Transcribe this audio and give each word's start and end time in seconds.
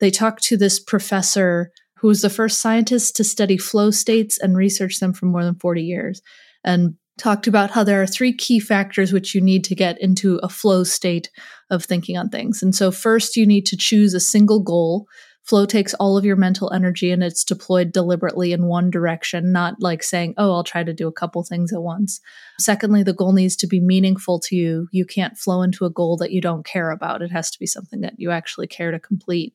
they 0.00 0.10
talked 0.10 0.42
to 0.44 0.56
this 0.56 0.78
professor 0.78 1.72
who 1.98 2.08
was 2.08 2.20
the 2.20 2.30
first 2.30 2.60
scientist 2.60 3.16
to 3.16 3.24
study 3.24 3.56
flow 3.56 3.90
states 3.90 4.38
and 4.38 4.56
research 4.56 4.98
them 4.98 5.12
for 5.12 5.26
more 5.26 5.44
than 5.44 5.54
40 5.54 5.82
years. 5.82 6.22
And 6.62 6.96
talked 7.18 7.46
about 7.46 7.70
how 7.70 7.82
there 7.82 8.02
are 8.02 8.06
three 8.06 8.32
key 8.32 8.60
factors 8.60 9.12
which 9.12 9.34
you 9.34 9.40
need 9.40 9.64
to 9.64 9.74
get 9.74 10.00
into 10.00 10.36
a 10.42 10.48
flow 10.48 10.84
state 10.84 11.30
of 11.70 11.84
thinking 11.84 12.16
on 12.16 12.28
things. 12.28 12.62
And 12.62 12.74
so, 12.74 12.90
first, 12.90 13.36
you 13.36 13.46
need 13.46 13.66
to 13.66 13.76
choose 13.76 14.14
a 14.14 14.20
single 14.20 14.62
goal. 14.62 15.06
Flow 15.44 15.64
takes 15.64 15.94
all 15.94 16.18
of 16.18 16.24
your 16.24 16.36
mental 16.36 16.72
energy 16.72 17.12
and 17.12 17.22
it's 17.22 17.44
deployed 17.44 17.92
deliberately 17.92 18.52
in 18.52 18.66
one 18.66 18.90
direction, 18.90 19.52
not 19.52 19.76
like 19.78 20.02
saying, 20.02 20.34
oh, 20.36 20.52
I'll 20.52 20.64
try 20.64 20.82
to 20.82 20.92
do 20.92 21.06
a 21.06 21.12
couple 21.12 21.42
things 21.44 21.72
at 21.72 21.82
once. 21.82 22.20
Secondly, 22.58 23.04
the 23.04 23.14
goal 23.14 23.32
needs 23.32 23.54
to 23.56 23.68
be 23.68 23.80
meaningful 23.80 24.40
to 24.40 24.56
you. 24.56 24.88
You 24.90 25.06
can't 25.06 25.38
flow 25.38 25.62
into 25.62 25.84
a 25.84 25.90
goal 25.90 26.16
that 26.16 26.32
you 26.32 26.40
don't 26.40 26.66
care 26.66 26.90
about. 26.90 27.22
It 27.22 27.30
has 27.30 27.50
to 27.52 27.60
be 27.60 27.66
something 27.66 28.00
that 28.00 28.14
you 28.18 28.32
actually 28.32 28.66
care 28.66 28.90
to 28.90 28.98
complete. 28.98 29.54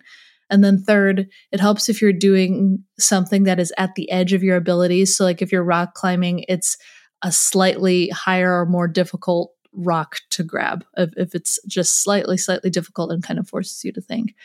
And 0.52 0.64
then 0.64 0.84
third, 0.84 1.28
it 1.52 1.60
helps 1.60 1.90
if 1.90 2.02
you're 2.02 2.14
doing 2.14 2.84
something 3.00 3.44
that 3.44 3.60
is 3.60 3.74
at 3.78 3.96
the 3.96 4.12
edge 4.12 4.34
of 4.34 4.44
your 4.44 4.58
abilities. 4.58 5.16
So, 5.16 5.24
like 5.24 5.42
if 5.42 5.52
you're 5.52 5.64
rock 5.64 5.96
climbing, 5.96 6.46
it's 6.48 6.78
a 7.24 7.32
slightly 7.32 8.10
higher 8.10 8.60
or 8.60 8.66
more 8.66 8.88
difficult 8.88 9.54
rock 9.74 10.18
to 10.32 10.44
grab 10.44 10.84
if, 10.98 11.12
if 11.16 11.34
it's 11.34 11.58
just 11.68 12.04
slightly, 12.04 12.38
slightly 12.38 12.70
difficult 12.70 13.12
and 13.12 13.24
kind 13.24 13.40
of 13.40 13.48
forces 13.48 13.84
you 13.84 13.92
to 13.94 14.02
think. 14.02 14.36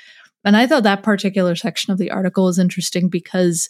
And 0.44 0.56
I 0.56 0.66
thought 0.66 0.84
that 0.84 1.02
particular 1.02 1.56
section 1.56 1.92
of 1.92 1.98
the 1.98 2.12
article 2.12 2.44
was 2.44 2.58
interesting 2.58 3.08
because 3.08 3.68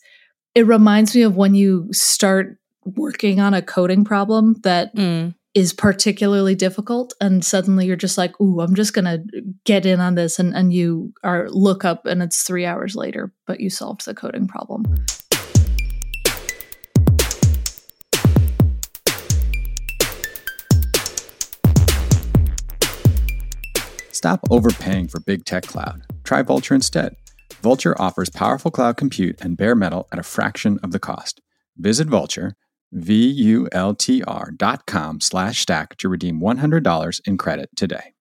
it 0.55 0.66
reminds 0.66 1.14
me 1.14 1.22
of 1.22 1.36
when 1.36 1.55
you 1.55 1.88
start 1.92 2.58
working 2.84 3.41
on 3.41 3.55
a 3.55 3.62
coding 3.62 4.05
problem 4.05 4.56
that 4.62 4.94
mm. 4.94 5.34
Is 5.56 5.73
particularly 5.73 6.55
difficult 6.55 7.15
and 7.19 7.42
suddenly 7.42 7.87
you're 7.87 7.97
just 7.97 8.19
like, 8.19 8.38
ooh, 8.38 8.60
I'm 8.60 8.74
just 8.74 8.92
gonna 8.92 9.24
get 9.64 9.87
in 9.87 10.01
on 10.01 10.14
this 10.14 10.38
and, 10.38 10.55
and 10.55 10.70
you 10.70 11.14
are 11.24 11.48
look 11.48 11.83
up 11.83 12.05
and 12.05 12.23
it's 12.23 12.42
three 12.42 12.66
hours 12.66 12.95
later, 12.95 13.33
but 13.47 13.59
you 13.59 13.70
solved 13.70 14.05
the 14.05 14.12
coding 14.12 14.47
problem. 14.47 14.84
Stop 24.12 24.41
overpaying 24.50 25.08
for 25.08 25.20
big 25.20 25.47
tech 25.47 25.62
cloud. 25.62 26.02
Try 26.23 26.42
Vultr 26.42 26.75
instead. 26.75 27.17
Vultr 27.62 27.95
offers 27.98 28.28
powerful 28.28 28.70
cloud 28.70 28.98
compute 28.98 29.41
and 29.41 29.56
bare 29.56 29.75
metal 29.75 30.06
at 30.12 30.19
a 30.19 30.23
fraction 30.23 30.78
of 30.83 30.92
the 30.92 30.98
cost. 30.98 31.41
Visit 31.78 32.08
Vultr, 32.08 32.52
V-U-L-T-R 32.92 34.51
dot 34.56 34.87
com 34.87 35.20
slash 35.20 35.61
stack 35.61 35.97
to 35.97 36.09
redeem 36.09 36.41
$100 36.41 37.20
in 37.27 37.37
credit 37.37 37.70
today. 37.77 38.12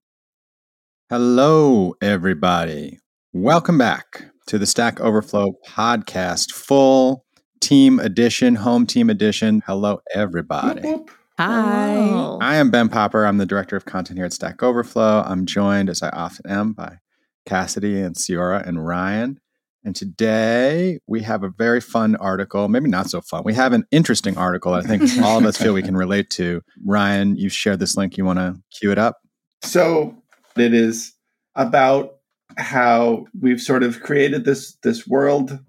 Hello, 1.10 1.94
everybody. 2.02 3.00
Welcome 3.32 3.78
back 3.78 4.26
to 4.48 4.58
the 4.58 4.66
Stack 4.66 5.00
Overflow 5.00 5.54
podcast, 5.68 6.52
full 6.52 7.26
team 7.62 8.00
edition, 8.00 8.56
home 8.56 8.88
team 8.88 9.10
edition. 9.10 9.62
Hello, 9.66 10.00
everybody. 10.14 10.96
Hi. 11.38 12.38
I 12.42 12.56
am 12.56 12.72
Ben 12.72 12.90
Popper. 12.90 13.26
I'm 13.26 13.38
the 13.38 13.46
director 13.46 13.76
of 13.76 13.86
content 13.86 14.18
here 14.18 14.26
at 14.26 14.34
Stack 14.34 14.64
Overflow. 14.64 15.24
I'm 15.26 15.46
joined, 15.46 15.90
as 15.90 16.02
I 16.02 16.10
often 16.10 16.50
am, 16.50 16.74
by 16.74 16.98
Cassidy 17.46 18.00
and 18.02 18.16
Ceora 18.16 18.66
and 18.66 18.86
Ryan. 18.86 19.40
And 19.86 19.96
today 19.96 21.00
we 21.08 21.22
have 21.22 21.44
a 21.44 21.50
very 21.50 21.80
fun 21.80 22.16
article, 22.16 22.68
maybe 22.68 22.90
not 22.90 23.10
so 23.10 23.22
fun. 23.22 23.44
We 23.46 23.54
have 23.54 23.72
an 23.72 23.86
interesting 23.92 24.38
article 24.38 24.74
I 24.74 24.82
think 24.82 25.04
all 25.24 25.38
of 25.38 25.46
us 25.46 25.58
feel 25.58 25.74
we 25.74 25.84
can 25.84 25.96
relate 25.96 26.30
to. 26.32 26.62
Ryan, 26.84 27.36
you've 27.38 27.54
shared 27.54 27.80
this 27.80 27.96
link. 27.96 28.18
You 28.18 28.26
want 28.26 28.40
to 28.40 28.56
cue 28.78 28.92
it 28.92 28.98
up? 28.98 29.20
So 29.62 30.16
it 30.58 30.74
is 30.74 31.14
about 31.56 32.16
how 32.58 33.26
we've 33.40 33.62
sort 33.62 33.84
of 33.84 34.02
created 34.02 34.44
this 34.44 34.76
this 34.84 35.08
world 35.08 35.60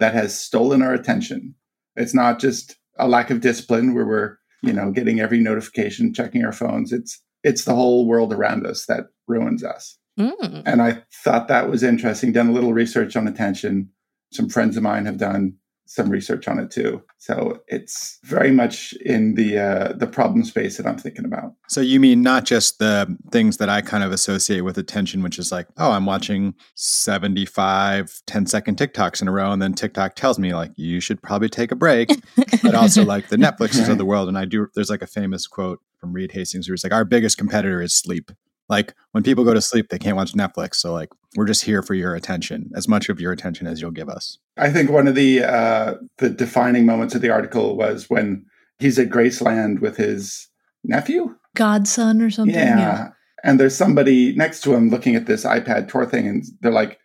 that 0.00 0.14
has 0.14 0.38
stolen 0.38 0.82
our 0.82 0.92
attention. 0.92 1.54
It's 1.96 2.14
not 2.14 2.40
just 2.40 2.76
a 2.98 3.08
lack 3.08 3.30
of 3.30 3.40
discipline 3.40 3.94
where 3.94 4.06
we're 4.06 4.40
you 4.62 4.72
know, 4.72 4.90
getting 4.90 5.20
every 5.20 5.40
notification, 5.40 6.12
checking 6.12 6.44
our 6.44 6.52
phones. 6.52 6.92
It's 6.92 7.20
it's 7.42 7.64
the 7.64 7.74
whole 7.74 8.06
world 8.06 8.32
around 8.32 8.66
us 8.66 8.84
that 8.86 9.06
ruins 9.26 9.64
us. 9.64 9.96
Mm. 10.18 10.62
And 10.66 10.82
I 10.82 11.02
thought 11.24 11.48
that 11.48 11.70
was 11.70 11.82
interesting. 11.82 12.32
Done 12.32 12.48
a 12.48 12.52
little 12.52 12.72
research 12.72 13.16
on 13.16 13.26
attention. 13.26 13.90
Some 14.32 14.48
friends 14.48 14.76
of 14.76 14.82
mine 14.82 15.06
have 15.06 15.18
done 15.18 15.56
some 15.90 16.08
research 16.08 16.46
on 16.46 16.60
it 16.60 16.70
too. 16.70 17.02
So 17.18 17.62
it's 17.66 18.20
very 18.22 18.52
much 18.52 18.92
in 19.04 19.34
the 19.34 19.58
uh, 19.58 19.92
the 19.94 20.06
problem 20.06 20.44
space 20.44 20.76
that 20.76 20.86
I'm 20.86 20.96
thinking 20.96 21.24
about. 21.24 21.54
So 21.68 21.80
you 21.80 21.98
mean 21.98 22.22
not 22.22 22.44
just 22.44 22.78
the 22.78 23.16
things 23.32 23.56
that 23.56 23.68
I 23.68 23.80
kind 23.80 24.04
of 24.04 24.12
associate 24.12 24.60
with 24.60 24.78
attention, 24.78 25.20
which 25.20 25.36
is 25.36 25.50
like, 25.50 25.66
oh, 25.78 25.90
I'm 25.90 26.06
watching 26.06 26.54
75 26.76 28.22
10 28.24 28.46
second 28.46 28.78
TikToks 28.78 29.20
in 29.20 29.26
a 29.26 29.32
row, 29.32 29.50
and 29.50 29.60
then 29.60 29.74
TikTok 29.74 30.14
tells 30.14 30.38
me 30.38 30.54
like 30.54 30.70
you 30.76 31.00
should 31.00 31.20
probably 31.24 31.48
take 31.48 31.72
a 31.72 31.76
break. 31.76 32.10
but 32.62 32.76
also 32.76 33.04
like 33.04 33.28
the 33.28 33.36
Netflixes 33.48 33.88
of 33.88 33.98
the 33.98 34.06
world. 34.06 34.28
And 34.28 34.38
I 34.38 34.44
do 34.44 34.68
there's 34.76 34.90
like 34.90 35.02
a 35.02 35.08
famous 35.08 35.48
quote 35.48 35.80
from 35.98 36.12
Reed 36.12 36.30
Hastings 36.30 36.68
where 36.68 36.74
he's 36.74 36.84
like, 36.84 36.92
our 36.92 37.04
biggest 37.04 37.36
competitor 37.36 37.82
is 37.82 37.94
sleep. 37.94 38.30
Like 38.70 38.94
when 39.10 39.24
people 39.24 39.44
go 39.44 39.52
to 39.52 39.60
sleep, 39.60 39.88
they 39.88 39.98
can't 39.98 40.16
watch 40.16 40.32
Netflix. 40.32 40.76
So 40.76 40.92
like 40.92 41.10
we're 41.34 41.46
just 41.46 41.64
here 41.64 41.82
for 41.82 41.94
your 41.94 42.14
attention, 42.14 42.70
as 42.74 42.86
much 42.86 43.08
of 43.08 43.20
your 43.20 43.32
attention 43.32 43.66
as 43.66 43.80
you'll 43.80 43.90
give 43.90 44.08
us. 44.08 44.38
I 44.56 44.70
think 44.70 44.90
one 44.90 45.08
of 45.08 45.16
the 45.16 45.42
uh, 45.42 45.94
the 46.18 46.30
defining 46.30 46.86
moments 46.86 47.14
of 47.16 47.20
the 47.20 47.30
article 47.30 47.76
was 47.76 48.08
when 48.08 48.46
he's 48.78 48.98
at 48.98 49.08
Graceland 49.08 49.80
with 49.80 49.96
his 49.96 50.48
nephew, 50.84 51.34
godson, 51.56 52.22
or 52.22 52.30
something. 52.30 52.54
Yeah. 52.54 52.78
yeah. 52.78 53.08
And 53.42 53.58
there's 53.58 53.74
somebody 53.74 54.34
next 54.36 54.60
to 54.62 54.74
him 54.74 54.90
looking 54.90 55.16
at 55.16 55.26
this 55.26 55.44
iPad 55.44 55.88
tour 55.88 56.06
thing, 56.06 56.28
and 56.28 56.44
they're 56.60 56.70
like, 56.70 56.98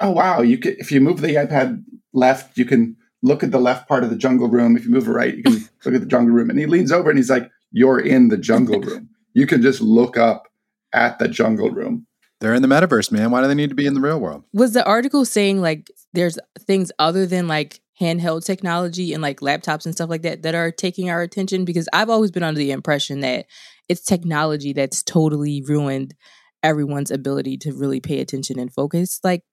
"Oh 0.00 0.10
wow! 0.10 0.42
You 0.42 0.58
can, 0.58 0.74
if 0.78 0.90
you 0.90 1.00
move 1.00 1.20
the 1.20 1.36
iPad 1.36 1.84
left, 2.14 2.58
you 2.58 2.64
can 2.64 2.96
look 3.22 3.44
at 3.44 3.52
the 3.52 3.60
left 3.60 3.88
part 3.88 4.02
of 4.02 4.10
the 4.10 4.16
jungle 4.16 4.48
room. 4.48 4.76
If 4.76 4.84
you 4.84 4.90
move 4.90 5.06
it 5.06 5.12
right, 5.12 5.36
you 5.36 5.42
can 5.44 5.52
look 5.84 5.94
at 5.94 6.00
the 6.00 6.06
jungle 6.06 6.34
room." 6.34 6.50
And 6.50 6.58
he 6.58 6.66
leans 6.66 6.90
over 6.90 7.10
and 7.10 7.18
he's 7.18 7.30
like, 7.30 7.48
"You're 7.70 8.00
in 8.00 8.28
the 8.28 8.38
jungle 8.38 8.80
room. 8.80 9.08
You 9.34 9.46
can 9.46 9.62
just 9.62 9.80
look 9.80 10.16
up 10.16 10.48
at 10.92 11.18
the 11.18 11.28
jungle 11.28 11.70
room. 11.70 12.06
They're 12.40 12.54
in 12.54 12.62
the 12.62 12.68
metaverse, 12.68 13.10
man. 13.10 13.30
Why 13.30 13.40
do 13.40 13.48
they 13.48 13.54
need 13.54 13.70
to 13.70 13.76
be 13.76 13.86
in 13.86 13.94
the 13.94 14.00
real 14.00 14.20
world? 14.20 14.44
Was 14.52 14.72
the 14.72 14.84
article 14.84 15.24
saying 15.24 15.60
like 15.60 15.90
there's 16.12 16.38
things 16.60 16.92
other 16.98 17.24
than 17.26 17.48
like 17.48 17.80
handheld 18.00 18.44
technology 18.44 19.14
and 19.14 19.22
like 19.22 19.40
laptops 19.40 19.86
and 19.86 19.94
stuff 19.94 20.10
like 20.10 20.22
that 20.22 20.42
that 20.42 20.54
are 20.54 20.70
taking 20.70 21.08
our 21.08 21.22
attention? 21.22 21.64
Because 21.64 21.88
I've 21.92 22.10
always 22.10 22.30
been 22.30 22.42
under 22.42 22.58
the 22.58 22.72
impression 22.72 23.20
that 23.20 23.46
it's 23.88 24.02
technology 24.02 24.74
that's 24.74 25.02
totally 25.02 25.62
ruined 25.66 26.14
everyone's 26.62 27.10
ability 27.10 27.56
to 27.58 27.72
really 27.72 28.00
pay 28.00 28.20
attention 28.20 28.58
and 28.58 28.72
focus. 28.72 29.20
Like 29.24 29.44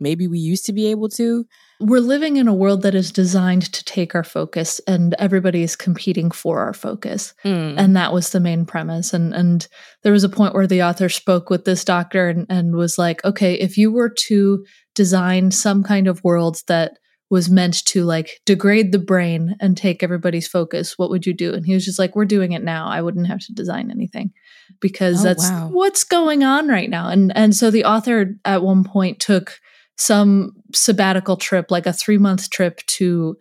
maybe 0.00 0.26
we 0.26 0.38
used 0.38 0.66
to 0.66 0.72
be 0.72 0.88
able 0.88 1.08
to. 1.10 1.44
We're 1.80 2.00
living 2.00 2.36
in 2.36 2.48
a 2.48 2.54
world 2.54 2.82
that 2.82 2.94
is 2.94 3.12
designed 3.12 3.72
to 3.72 3.84
take 3.84 4.14
our 4.14 4.24
focus 4.24 4.80
and 4.86 5.14
everybody 5.18 5.62
is 5.62 5.76
competing 5.76 6.30
for 6.30 6.60
our 6.60 6.74
focus. 6.74 7.34
Mm. 7.44 7.74
And 7.78 7.96
that 7.96 8.12
was 8.12 8.30
the 8.30 8.40
main 8.40 8.66
premise. 8.66 9.14
And 9.14 9.32
and 9.34 9.66
there 10.02 10.12
was 10.12 10.24
a 10.24 10.28
point 10.28 10.54
where 10.54 10.66
the 10.66 10.82
author 10.82 11.08
spoke 11.08 11.50
with 11.50 11.64
this 11.64 11.84
doctor 11.84 12.28
and, 12.28 12.46
and 12.48 12.74
was 12.74 12.98
like, 12.98 13.24
okay, 13.24 13.54
if 13.54 13.76
you 13.76 13.92
were 13.92 14.10
to 14.26 14.64
design 14.94 15.50
some 15.50 15.84
kind 15.84 16.08
of 16.08 16.24
world 16.24 16.62
that 16.66 16.98
was 17.30 17.50
meant 17.50 17.84
to 17.84 18.04
like 18.04 18.40
degrade 18.46 18.90
the 18.90 18.98
brain 18.98 19.54
and 19.60 19.76
take 19.76 20.02
everybody's 20.02 20.48
focus, 20.48 20.96
what 20.96 21.10
would 21.10 21.26
you 21.26 21.34
do? 21.34 21.52
And 21.52 21.66
he 21.66 21.74
was 21.74 21.84
just 21.84 21.98
like, 21.98 22.16
We're 22.16 22.24
doing 22.24 22.52
it 22.52 22.64
now. 22.64 22.88
I 22.88 23.02
wouldn't 23.02 23.26
have 23.26 23.40
to 23.40 23.52
design 23.52 23.90
anything 23.90 24.32
because 24.80 25.20
oh, 25.20 25.24
that's 25.24 25.50
wow. 25.50 25.68
what's 25.70 26.04
going 26.04 26.42
on 26.42 26.68
right 26.68 26.88
now. 26.88 27.08
And 27.08 27.36
and 27.36 27.54
so 27.54 27.70
the 27.70 27.84
author 27.84 28.36
at 28.44 28.62
one 28.62 28.84
point 28.84 29.20
took 29.20 29.58
some 29.98 30.52
sabbatical 30.74 31.36
trip, 31.36 31.70
like 31.70 31.86
a 31.86 31.92
three 31.92 32.18
month 32.18 32.50
trip 32.50 32.78
to 32.86 33.36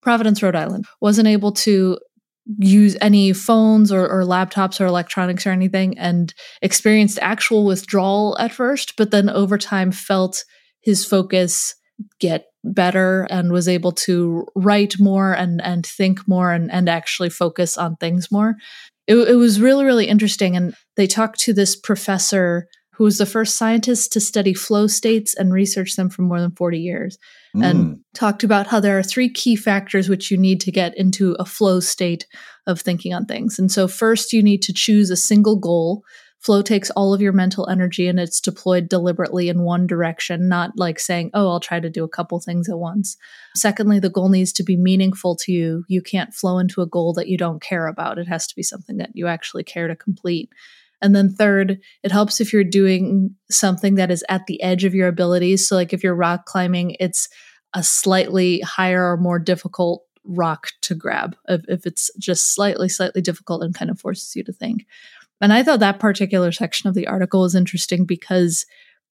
Providence, 0.00 0.42
Rhode 0.42 0.56
Island, 0.56 0.86
wasn't 1.00 1.28
able 1.28 1.52
to 1.52 1.98
use 2.58 2.96
any 3.00 3.32
phones 3.32 3.92
or, 3.92 4.08
or, 4.08 4.24
laptops 4.24 4.80
or 4.80 4.86
electronics 4.86 5.46
or 5.46 5.50
anything 5.50 5.96
and 5.96 6.34
experienced 6.60 7.20
actual 7.22 7.64
withdrawal 7.64 8.36
at 8.40 8.50
first, 8.50 8.96
but 8.96 9.12
then 9.12 9.30
over 9.30 9.56
time 9.56 9.92
felt 9.92 10.44
his 10.80 11.06
focus 11.06 11.76
get 12.18 12.46
better 12.64 13.28
and 13.30 13.52
was 13.52 13.68
able 13.68 13.92
to 13.92 14.44
write 14.56 14.98
more 14.98 15.32
and, 15.32 15.62
and 15.62 15.86
think 15.86 16.26
more 16.26 16.52
and, 16.52 16.70
and 16.72 16.88
actually 16.88 17.30
focus 17.30 17.78
on 17.78 17.94
things 17.96 18.30
more. 18.32 18.56
It, 19.06 19.16
it 19.16 19.36
was 19.36 19.60
really, 19.60 19.84
really 19.84 20.06
interesting. 20.06 20.56
And 20.56 20.74
they 20.96 21.06
talked 21.06 21.38
to 21.40 21.52
this 21.52 21.76
professor 21.76 22.66
who 22.94 23.04
was 23.04 23.18
the 23.18 23.26
first 23.26 23.56
scientist 23.56 24.12
to 24.12 24.20
study 24.20 24.52
flow 24.52 24.86
states 24.86 25.34
and 25.34 25.52
research 25.52 25.96
them 25.96 26.10
for 26.10 26.22
more 26.22 26.40
than 26.40 26.50
40 26.50 26.78
years, 26.78 27.18
mm. 27.56 27.64
and 27.64 28.00
talked 28.14 28.44
about 28.44 28.66
how 28.66 28.80
there 28.80 28.98
are 28.98 29.02
three 29.02 29.30
key 29.30 29.56
factors 29.56 30.08
which 30.08 30.30
you 30.30 30.36
need 30.36 30.60
to 30.60 30.70
get 30.70 30.96
into 30.96 31.32
a 31.38 31.44
flow 31.44 31.80
state 31.80 32.26
of 32.66 32.80
thinking 32.80 33.14
on 33.14 33.24
things. 33.24 33.58
And 33.58 33.72
so, 33.72 33.88
first, 33.88 34.32
you 34.32 34.42
need 34.42 34.62
to 34.62 34.74
choose 34.74 35.10
a 35.10 35.16
single 35.16 35.56
goal. 35.56 36.04
Flow 36.40 36.60
takes 36.60 36.90
all 36.90 37.14
of 37.14 37.22
your 37.22 37.32
mental 37.32 37.68
energy 37.68 38.08
and 38.08 38.18
it's 38.18 38.40
deployed 38.40 38.88
deliberately 38.88 39.48
in 39.48 39.62
one 39.62 39.86
direction, 39.86 40.48
not 40.48 40.72
like 40.76 40.98
saying, 40.98 41.30
oh, 41.34 41.48
I'll 41.48 41.60
try 41.60 41.78
to 41.78 41.88
do 41.88 42.02
a 42.02 42.08
couple 42.08 42.40
things 42.40 42.68
at 42.68 42.78
once. 42.78 43.16
Secondly, 43.54 44.00
the 44.00 44.10
goal 44.10 44.28
needs 44.28 44.52
to 44.54 44.64
be 44.64 44.76
meaningful 44.76 45.36
to 45.36 45.52
you. 45.52 45.84
You 45.86 46.02
can't 46.02 46.34
flow 46.34 46.58
into 46.58 46.82
a 46.82 46.86
goal 46.86 47.12
that 47.14 47.28
you 47.28 47.38
don't 47.38 47.62
care 47.62 47.86
about. 47.86 48.18
It 48.18 48.26
has 48.26 48.48
to 48.48 48.56
be 48.56 48.64
something 48.64 48.96
that 48.96 49.10
you 49.14 49.28
actually 49.28 49.62
care 49.62 49.86
to 49.86 49.94
complete. 49.94 50.50
And 51.02 51.14
then 51.14 51.34
third, 51.34 51.80
it 52.02 52.12
helps 52.12 52.40
if 52.40 52.52
you're 52.52 52.64
doing 52.64 53.34
something 53.50 53.96
that 53.96 54.10
is 54.10 54.24
at 54.28 54.46
the 54.46 54.62
edge 54.62 54.84
of 54.84 54.94
your 54.94 55.08
abilities. 55.08 55.66
So, 55.66 55.74
like 55.74 55.92
if 55.92 56.02
you're 56.02 56.14
rock 56.14 56.46
climbing, 56.46 56.96
it's 57.00 57.28
a 57.74 57.82
slightly 57.82 58.60
higher 58.60 59.04
or 59.10 59.16
more 59.16 59.38
difficult 59.38 60.04
rock 60.24 60.68
to 60.82 60.94
grab 60.94 61.36
if, 61.48 61.62
if 61.68 61.86
it's 61.86 62.10
just 62.18 62.54
slightly, 62.54 62.88
slightly 62.88 63.20
difficult 63.20 63.62
and 63.62 63.74
kind 63.74 63.90
of 63.90 64.00
forces 64.00 64.36
you 64.36 64.44
to 64.44 64.52
think. 64.52 64.86
And 65.40 65.52
I 65.52 65.64
thought 65.64 65.80
that 65.80 65.98
particular 65.98 66.52
section 66.52 66.88
of 66.88 66.94
the 66.94 67.08
article 67.08 67.40
was 67.40 67.56
interesting 67.56 68.04
because 68.04 68.64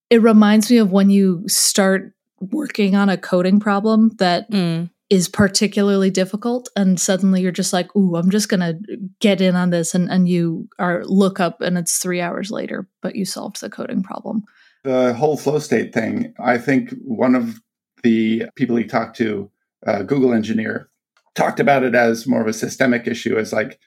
it 0.09 0.21
reminds 0.21 0.71
me 0.71 0.77
of 0.77 0.91
when 0.91 1.09
you 1.09 1.43
start 1.47 2.13
working 2.39 2.95
on 2.95 3.09
a 3.09 3.17
coding 3.17 3.59
problem 3.59 4.11
that 4.17 4.49
mm. 4.49 4.89
Is 5.11 5.27
particularly 5.27 6.09
difficult 6.09 6.69
and 6.77 6.97
suddenly 6.97 7.41
you're 7.41 7.51
just 7.51 7.73
like 7.73 7.93
ooh 7.97 8.15
i'm 8.15 8.31
just 8.31 8.47
gonna 8.47 8.79
get 9.19 9.41
in 9.41 9.55
on 9.57 9.69
this 9.69 9.93
and, 9.93 10.09
and 10.09 10.29
you 10.29 10.67
are 10.79 11.03
look 11.05 11.39
up 11.39 11.59
and 11.59 11.77
it's 11.77 11.97
three 11.97 12.21
hours 12.21 12.49
later 12.49 12.87
but 13.01 13.15
you 13.15 13.25
solved 13.25 13.59
the 13.59 13.69
coding 13.69 14.01
problem 14.01 14.41
the 14.85 15.13
whole 15.13 15.35
flow 15.35 15.59
state 15.59 15.93
thing 15.93 16.33
i 16.39 16.57
think 16.57 16.93
one 17.03 17.35
of 17.35 17.59
the 18.03 18.45
people 18.55 18.77
he 18.77 18.85
talked 18.85 19.17
to 19.17 19.51
uh, 19.85 20.01
google 20.01 20.33
engineer 20.33 20.89
talked 21.35 21.59
about 21.59 21.83
it 21.83 21.93
as 21.93 22.25
more 22.25 22.41
of 22.41 22.47
a 22.47 22.53
systemic 22.53 23.05
issue 23.05 23.37
as 23.37 23.51
like 23.51 23.79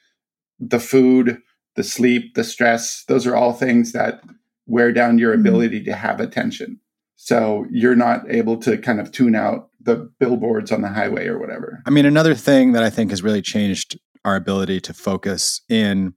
the 0.59 0.79
food 0.79 1.41
the 1.75 1.83
sleep 1.83 2.35
the 2.35 2.43
stress 2.43 3.03
those 3.07 3.25
are 3.25 3.35
all 3.35 3.51
things 3.51 3.93
that 3.93 4.21
wear 4.67 4.91
down 4.91 5.17
your 5.17 5.31
mm-hmm. 5.33 5.41
ability 5.41 5.79
mm-hmm. 5.79 5.89
to 5.89 5.95
have 5.95 6.19
attention 6.19 6.79
so 7.15 7.65
you're 7.71 7.95
not 7.95 8.29
able 8.29 8.57
to 8.57 8.77
kind 8.77 8.99
of 8.99 9.11
tune 9.11 9.33
out 9.33 9.69
the 9.85 10.11
billboards 10.19 10.71
on 10.71 10.81
the 10.81 10.89
highway 10.89 11.27
or 11.27 11.39
whatever. 11.39 11.81
I 11.85 11.89
mean, 11.89 12.05
another 12.05 12.35
thing 12.35 12.73
that 12.73 12.83
I 12.83 12.89
think 12.89 13.11
has 13.11 13.23
really 13.23 13.41
changed 13.41 13.97
our 14.23 14.35
ability 14.35 14.81
to 14.81 14.93
focus 14.93 15.61
in 15.69 16.13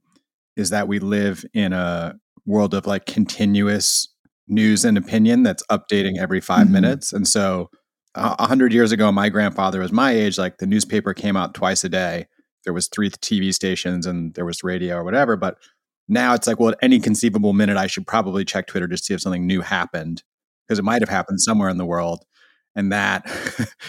is 0.55 0.71
that 0.71 0.87
we 0.87 0.99
live 0.99 1.45
in 1.53 1.71
a 1.71 2.15
world 2.45 2.73
of 2.73 2.85
like 2.87 3.05
continuous 3.05 4.07
news 4.47 4.83
and 4.83 4.97
opinion 4.97 5.43
that's 5.43 5.63
updating 5.71 6.17
every 6.17 6.41
5 6.41 6.63
mm-hmm. 6.63 6.73
minutes. 6.73 7.13
And 7.13 7.27
so 7.27 7.69
a 8.15 8.47
hundred 8.47 8.73
years 8.73 8.91
ago, 8.91 9.11
my 9.11 9.29
grandfather 9.29 9.79
was 9.79 9.91
my 9.91 10.11
age. 10.11 10.37
Like 10.37 10.57
the 10.57 10.65
newspaper 10.65 11.13
came 11.13 11.37
out 11.37 11.53
twice 11.53 11.83
a 11.83 11.89
day. 11.89 12.25
There 12.65 12.73
was 12.73 12.87
three 12.87 13.09
TV 13.09 13.53
stations 13.53 14.05
and 14.05 14.33
there 14.33 14.45
was 14.45 14.63
radio 14.63 14.97
or 14.97 15.03
whatever. 15.03 15.37
But 15.37 15.57
now 16.07 16.33
it's 16.33 16.47
like, 16.47 16.59
well, 16.59 16.69
at 16.69 16.79
any 16.81 16.99
conceivable 16.99 17.53
minute, 17.53 17.77
I 17.77 17.87
should 17.87 18.07
probably 18.07 18.43
check 18.43 18.65
Twitter 18.67 18.87
to 18.87 18.97
see 18.97 19.13
if 19.13 19.21
something 19.21 19.45
new 19.45 19.61
happened 19.61 20.23
because 20.67 20.79
it 20.79 20.85
might 20.85 21.01
have 21.01 21.09
happened 21.09 21.39
somewhere 21.39 21.69
in 21.69 21.77
the 21.77 21.85
world. 21.85 22.25
And 22.75 22.91
that 22.91 23.25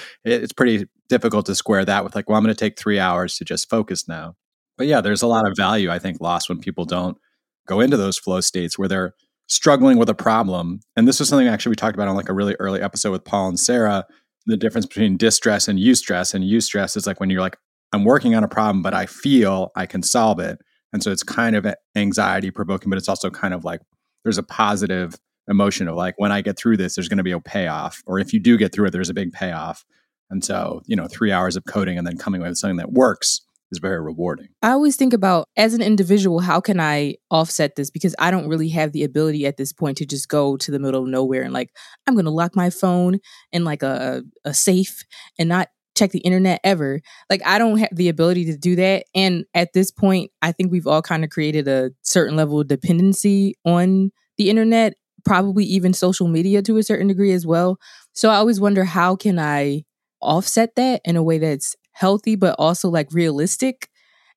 it's 0.24 0.52
pretty 0.52 0.86
difficult 1.08 1.46
to 1.46 1.54
square 1.54 1.84
that 1.84 2.04
with 2.04 2.14
like, 2.14 2.28
well, 2.28 2.38
I'm 2.38 2.44
going 2.44 2.54
to 2.54 2.58
take 2.58 2.78
three 2.78 2.98
hours 2.98 3.36
to 3.36 3.44
just 3.44 3.68
focus 3.68 4.08
now. 4.08 4.36
But 4.78 4.86
yeah, 4.86 5.00
there's 5.00 5.22
a 5.22 5.26
lot 5.26 5.46
of 5.46 5.54
value, 5.56 5.90
I 5.90 5.98
think, 5.98 6.20
lost 6.20 6.48
when 6.48 6.58
people 6.58 6.84
don't 6.84 7.18
go 7.66 7.80
into 7.80 7.96
those 7.96 8.18
flow 8.18 8.40
states 8.40 8.78
where 8.78 8.88
they're 8.88 9.14
struggling 9.48 9.98
with 9.98 10.08
a 10.08 10.14
problem. 10.14 10.80
And 10.96 11.06
this 11.06 11.18
was 11.18 11.28
something 11.28 11.48
actually 11.48 11.70
we 11.70 11.76
talked 11.76 11.96
about 11.96 12.08
on 12.08 12.16
like 12.16 12.28
a 12.28 12.34
really 12.34 12.56
early 12.58 12.80
episode 12.80 13.10
with 13.10 13.24
Paul 13.24 13.48
and 13.48 13.60
Sarah 13.60 14.06
the 14.46 14.56
difference 14.56 14.86
between 14.86 15.16
distress 15.16 15.68
and 15.68 15.78
eustress. 15.78 16.34
And 16.34 16.44
eustress 16.44 16.96
is 16.96 17.06
like 17.06 17.20
when 17.20 17.30
you're 17.30 17.40
like, 17.40 17.56
I'm 17.92 18.04
working 18.04 18.34
on 18.34 18.44
a 18.44 18.48
problem, 18.48 18.82
but 18.82 18.94
I 18.94 19.06
feel 19.06 19.70
I 19.76 19.86
can 19.86 20.02
solve 20.02 20.38
it. 20.40 20.58
And 20.92 21.02
so 21.02 21.10
it's 21.10 21.22
kind 21.22 21.56
of 21.56 21.66
anxiety 21.96 22.50
provoking, 22.50 22.90
but 22.90 22.96
it's 22.96 23.08
also 23.08 23.30
kind 23.30 23.54
of 23.54 23.64
like 23.64 23.80
there's 24.24 24.38
a 24.38 24.42
positive 24.42 25.14
emotion 25.50 25.88
of 25.88 25.96
like 25.96 26.14
when 26.16 26.32
I 26.32 26.40
get 26.40 26.56
through 26.56 26.76
this, 26.78 26.94
there's 26.94 27.08
going 27.08 27.18
to 27.18 27.24
be 27.24 27.32
a 27.32 27.40
payoff, 27.40 28.02
or 28.06 28.18
if 28.18 28.32
you 28.32 28.40
do 28.40 28.56
get 28.56 28.72
through 28.72 28.86
it, 28.86 28.90
there's 28.90 29.10
a 29.10 29.14
big 29.14 29.32
payoff. 29.32 29.84
And 30.30 30.44
so, 30.44 30.80
you 30.86 30.94
know, 30.94 31.08
three 31.08 31.32
hours 31.32 31.56
of 31.56 31.64
coding 31.64 31.98
and 31.98 32.06
then 32.06 32.16
coming 32.16 32.40
away 32.40 32.48
with 32.48 32.58
something 32.58 32.76
that 32.76 32.92
works 32.92 33.40
is 33.72 33.78
very 33.78 34.00
rewarding. 34.00 34.48
I 34.62 34.70
always 34.70 34.96
think 34.96 35.12
about 35.12 35.48
as 35.56 35.74
an 35.74 35.82
individual, 35.82 36.40
how 36.40 36.60
can 36.60 36.80
I 36.80 37.16
offset 37.30 37.76
this? 37.76 37.90
Because 37.90 38.14
I 38.18 38.30
don't 38.30 38.48
really 38.48 38.68
have 38.70 38.92
the 38.92 39.04
ability 39.04 39.46
at 39.46 39.56
this 39.56 39.72
point 39.72 39.98
to 39.98 40.06
just 40.06 40.28
go 40.28 40.56
to 40.56 40.70
the 40.70 40.78
middle 40.78 41.02
of 41.02 41.08
nowhere 41.08 41.42
and 41.42 41.52
like, 41.52 41.70
I'm 42.06 42.14
going 42.14 42.24
to 42.24 42.30
lock 42.30 42.56
my 42.56 42.70
phone 42.70 43.18
in 43.52 43.64
like 43.64 43.82
a, 43.82 44.22
a 44.44 44.54
safe 44.54 45.04
and 45.38 45.48
not 45.48 45.68
check 45.96 46.12
the 46.12 46.20
internet 46.20 46.60
ever. 46.64 47.00
Like, 47.28 47.42
I 47.44 47.58
don't 47.58 47.78
have 47.78 47.90
the 47.92 48.08
ability 48.08 48.46
to 48.46 48.56
do 48.56 48.76
that. 48.76 49.04
And 49.14 49.44
at 49.54 49.72
this 49.72 49.90
point, 49.90 50.30
I 50.40 50.52
think 50.52 50.70
we've 50.72 50.86
all 50.86 51.02
kind 51.02 51.24
of 51.24 51.30
created 51.30 51.68
a 51.68 51.90
certain 52.02 52.36
level 52.36 52.60
of 52.60 52.68
dependency 52.68 53.54
on 53.64 54.10
the 54.36 54.48
internet 54.48 54.94
probably 55.24 55.64
even 55.64 55.92
social 55.92 56.28
media 56.28 56.62
to 56.62 56.76
a 56.76 56.82
certain 56.82 57.08
degree 57.08 57.32
as 57.32 57.46
well. 57.46 57.78
So 58.12 58.30
I 58.30 58.36
always 58.36 58.60
wonder 58.60 58.84
how 58.84 59.16
can 59.16 59.38
I 59.38 59.84
offset 60.20 60.76
that 60.76 61.00
in 61.04 61.16
a 61.16 61.22
way 61.22 61.38
that's 61.38 61.76
healthy 61.92 62.36
but 62.36 62.54
also 62.58 62.88
like 62.88 63.12
realistic. 63.12 63.88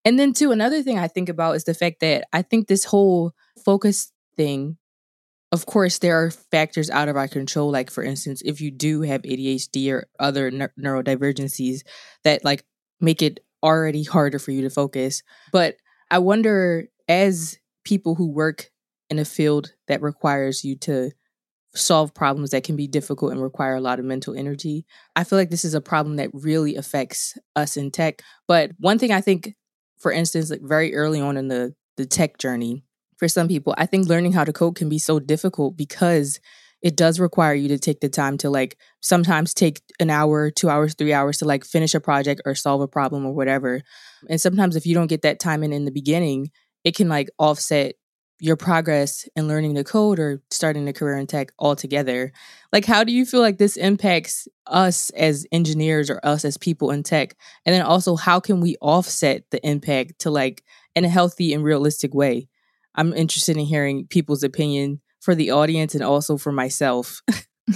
And 0.06 0.20
then 0.20 0.34
too 0.34 0.52
another 0.52 0.82
thing 0.82 1.00
I 1.00 1.08
think 1.08 1.30
about 1.30 1.56
is 1.56 1.64
the 1.64 1.74
fact 1.74 2.00
that 2.02 2.26
I 2.34 2.42
think 2.42 2.68
this 2.68 2.86
whole 2.86 3.34
focus 3.64 4.12
thing 4.36 4.78
of 5.52 5.68
course 5.68 6.00
there 6.00 6.24
are 6.24 6.32
factors 6.32 6.90
out 6.90 7.08
of 7.08 7.16
our 7.16 7.28
control 7.28 7.70
like 7.70 7.92
for 7.92 8.04
instance 8.04 8.42
if 8.44 8.60
you 8.60 8.72
do 8.72 9.02
have 9.02 9.22
ADHD 9.22 9.92
or 9.92 10.08
other 10.20 10.50
ne- 10.50 10.68
neurodivergencies 10.80 11.82
that 12.24 12.44
like 12.44 12.66
make 13.00 13.22
it 13.22 13.40
already 13.64 14.04
harder 14.04 14.38
for 14.38 14.52
you 14.52 14.62
to 14.64 14.70
focus. 14.70 15.24
But 15.52 15.78
I 16.12 16.20
wonder 16.20 16.90
as 17.08 17.58
people 17.84 18.16
who 18.16 18.30
work 18.30 18.70
in 19.10 19.20
a 19.20 19.26
field 19.26 19.74
that 19.88 20.02
requires 20.02 20.64
you 20.64 20.76
to 20.78 21.12
solve 21.76 22.14
problems 22.14 22.52
that 22.52 22.64
can 22.64 22.76
be 22.76 22.88
difficult 22.88 23.32
and 23.32 23.42
require 23.42 23.76
a 23.76 23.82
lot 23.82 24.00
of 24.00 24.06
mental 24.06 24.36
energy. 24.36 24.86
I 25.16 25.24
feel 25.24 25.40
like 25.40 25.50
this 25.50 25.66
is 25.66 25.74
a 25.74 25.82
problem 25.82 26.18
that 26.18 26.30
really 26.34 26.76
affects 26.76 27.38
us 27.56 27.78
in 27.78 27.92
tech. 27.92 28.22
But 28.48 28.72
one 28.80 29.00
thing 29.00 29.12
I 29.12 29.22
think, 29.22 29.56
for 30.00 30.12
instance, 30.12 30.52
like 30.52 30.62
very 30.62 30.94
early 30.96 31.20
on 31.20 31.38
in 31.38 31.48
the 31.48 31.74
the 31.96 32.06
tech 32.06 32.38
journey, 32.38 32.84
for 33.18 33.28
some 33.28 33.48
people, 33.48 33.74
I 33.78 33.86
think 33.86 34.08
learning 34.08 34.34
how 34.34 34.44
to 34.44 34.54
code 34.54 34.76
can 34.76 34.90
be 34.90 35.00
so 35.00 35.20
difficult 35.20 35.78
because 35.78 36.40
it 36.82 36.98
does 36.98 37.20
require 37.20 37.54
you 37.54 37.70
to 37.70 37.80
take 37.80 38.02
the 38.02 38.10
time 38.10 38.38
to 38.40 38.50
like 38.50 38.78
sometimes 39.02 39.54
take 39.54 39.82
an 40.00 40.10
hour, 40.10 40.52
two 40.52 40.70
hours, 40.70 40.96
three 40.96 41.14
hours 41.14 41.38
to 41.38 41.46
like 41.46 41.64
finish 41.64 41.96
a 41.96 42.02
project 42.02 42.42
or 42.46 42.56
solve 42.56 42.82
a 42.82 42.88
problem 42.88 43.26
or 43.26 43.32
whatever. 43.32 43.82
And 44.30 44.42
sometimes 44.42 44.76
if 44.76 44.86
you 44.86 44.94
don't 44.94 45.08
get 45.08 45.22
that 45.22 45.40
time 45.40 45.64
in 45.64 45.72
in 45.72 45.86
the 45.86 45.92
beginning, 45.92 46.52
it 46.84 46.96
can 46.96 47.08
like 47.08 47.30
offset 47.40 47.96
your 48.44 48.58
progress 48.58 49.26
in 49.38 49.48
learning 49.48 49.74
the 49.74 49.86
code 49.86 50.20
or 50.20 50.42
starting 50.52 50.86
a 50.90 50.92
career 50.92 51.16
in 51.16 51.26
tech 51.26 51.54
altogether. 51.60 52.34
Like, 52.74 52.84
how 52.84 53.06
do 53.06 53.14
you 53.14 53.26
feel 53.26 53.40
like 53.40 53.58
this 53.58 53.78
impacts 53.78 54.50
us 54.68 55.10
as 55.12 55.48
engineers 55.54 56.10
or 56.10 56.20
us 56.24 56.44
as 56.44 56.58
people 56.58 56.92
in 56.92 57.04
tech? 57.04 57.38
And 57.66 57.74
then 57.74 57.84
also, 57.84 58.18
how 58.18 58.42
can 58.42 58.60
we 58.60 58.76
offset 58.82 59.50
the 59.52 59.66
impact 59.66 60.20
to 60.20 60.30
like 60.30 60.62
in 60.94 61.06
a 61.06 61.10
healthy 61.10 61.54
and 61.54 61.64
realistic 61.64 62.14
way? 62.14 62.50
I'm 62.96 63.14
interested 63.14 63.56
in 63.56 63.64
hearing 63.64 64.08
people's 64.08 64.44
opinion 64.44 65.00
for 65.22 65.36
the 65.36 65.52
audience 65.52 65.96
and 65.96 66.04
also 66.04 66.36
for 66.36 66.52
myself. 66.52 67.22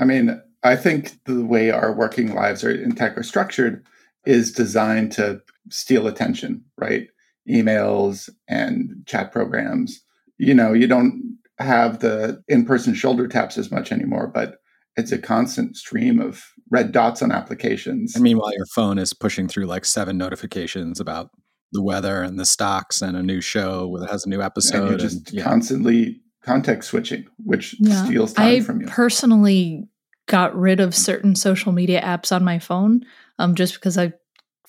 I 0.00 0.04
mean, 0.04 0.42
I 0.64 0.74
think 0.74 1.24
the 1.26 1.44
way 1.44 1.70
our 1.70 1.92
working 1.92 2.34
lives 2.34 2.64
are 2.64 2.72
in 2.72 2.96
tech 2.96 3.16
are 3.16 3.22
structured 3.22 3.86
is 4.26 4.50
designed 4.50 5.12
to 5.12 5.40
steal 5.70 6.08
attention, 6.08 6.64
right? 6.76 7.06
Emails 7.48 8.28
and 8.48 8.90
chat 9.06 9.32
programs. 9.32 10.00
You 10.38 10.54
know, 10.54 10.72
you 10.72 10.86
don't 10.86 11.38
have 11.58 12.00
the 12.00 12.42
in 12.48 12.64
person 12.64 12.94
shoulder 12.94 13.28
taps 13.28 13.58
as 13.58 13.70
much 13.70 13.92
anymore, 13.92 14.26
but 14.26 14.56
it's 14.96 15.12
a 15.12 15.18
constant 15.18 15.76
stream 15.76 16.20
of 16.20 16.44
red 16.70 16.92
dots 16.92 17.22
on 17.22 17.32
applications. 17.32 18.14
And 18.14 18.24
meanwhile, 18.24 18.52
your 18.54 18.66
phone 18.74 18.98
is 18.98 19.14
pushing 19.14 19.48
through 19.48 19.66
like 19.66 19.84
seven 19.84 20.18
notifications 20.18 21.00
about 21.00 21.30
the 21.72 21.82
weather 21.82 22.22
and 22.22 22.38
the 22.38 22.44
stocks 22.44 23.00
and 23.00 23.16
a 23.16 23.22
new 23.22 23.40
show 23.40 23.96
that 24.00 24.10
has 24.10 24.26
a 24.26 24.28
new 24.28 24.42
episode. 24.42 24.80
And 24.80 24.88
you're 24.90 24.98
just 24.98 25.28
and, 25.28 25.38
yeah. 25.38 25.44
constantly 25.44 26.20
context 26.44 26.90
switching, 26.90 27.26
which 27.38 27.76
yeah. 27.78 28.04
steals 28.04 28.34
time 28.34 28.46
I 28.46 28.60
from 28.60 28.82
you. 28.82 28.86
personally 28.88 29.88
got 30.26 30.54
rid 30.54 30.80
of 30.80 30.94
certain 30.94 31.34
social 31.34 31.72
media 31.72 32.00
apps 32.02 32.34
on 32.34 32.44
my 32.44 32.58
phone 32.58 33.04
um, 33.38 33.54
just 33.54 33.74
because 33.74 33.96
I 33.96 34.12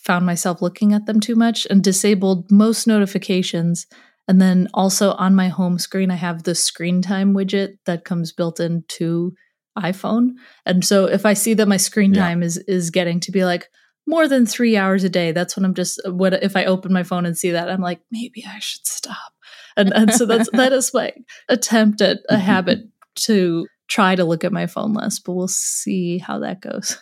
found 0.03 0.25
myself 0.25 0.61
looking 0.61 0.93
at 0.93 1.05
them 1.05 1.19
too 1.19 1.35
much 1.35 1.65
and 1.69 1.83
disabled 1.83 2.51
most 2.51 2.87
notifications. 2.87 3.87
And 4.27 4.41
then 4.41 4.67
also 4.73 5.11
on 5.13 5.35
my 5.35 5.49
home 5.49 5.79
screen, 5.79 6.11
I 6.11 6.15
have 6.15 6.43
the 6.43 6.55
screen 6.55 7.01
time 7.01 7.33
widget 7.33 7.77
that 7.85 8.05
comes 8.05 8.31
built 8.31 8.59
into 8.59 9.33
iPhone. 9.77 10.31
And 10.65 10.85
so 10.85 11.05
if 11.05 11.25
I 11.25 11.33
see 11.33 11.53
that 11.55 11.67
my 11.67 11.77
screen 11.77 12.13
time 12.13 12.41
yeah. 12.41 12.47
is 12.47 12.57
is 12.67 12.89
getting 12.91 13.19
to 13.21 13.31
be 13.31 13.43
like 13.43 13.69
more 14.05 14.27
than 14.27 14.45
three 14.45 14.77
hours 14.77 15.03
a 15.03 15.09
day, 15.09 15.31
that's 15.31 15.55
when 15.55 15.65
I'm 15.65 15.73
just 15.73 15.99
what 16.05 16.33
if 16.43 16.55
I 16.55 16.65
open 16.65 16.93
my 16.93 17.03
phone 17.03 17.25
and 17.25 17.37
see 17.37 17.51
that 17.51 17.69
I'm 17.69 17.81
like 17.81 18.01
maybe 18.11 18.45
I 18.47 18.59
should 18.59 18.85
stop. 18.85 19.33
And 19.75 19.91
and 19.93 20.13
so 20.13 20.25
that's 20.25 20.49
that 20.53 20.73
is 20.73 20.93
my 20.93 21.13
attempt 21.49 22.01
at 22.01 22.19
a 22.29 22.37
habit 22.37 22.79
to 23.15 23.67
try 23.87 24.15
to 24.15 24.25
look 24.25 24.43
at 24.43 24.53
my 24.53 24.67
phone 24.67 24.93
less, 24.93 25.19
but 25.19 25.33
we'll 25.33 25.47
see 25.47 26.17
how 26.17 26.39
that 26.39 26.61
goes. 26.61 26.97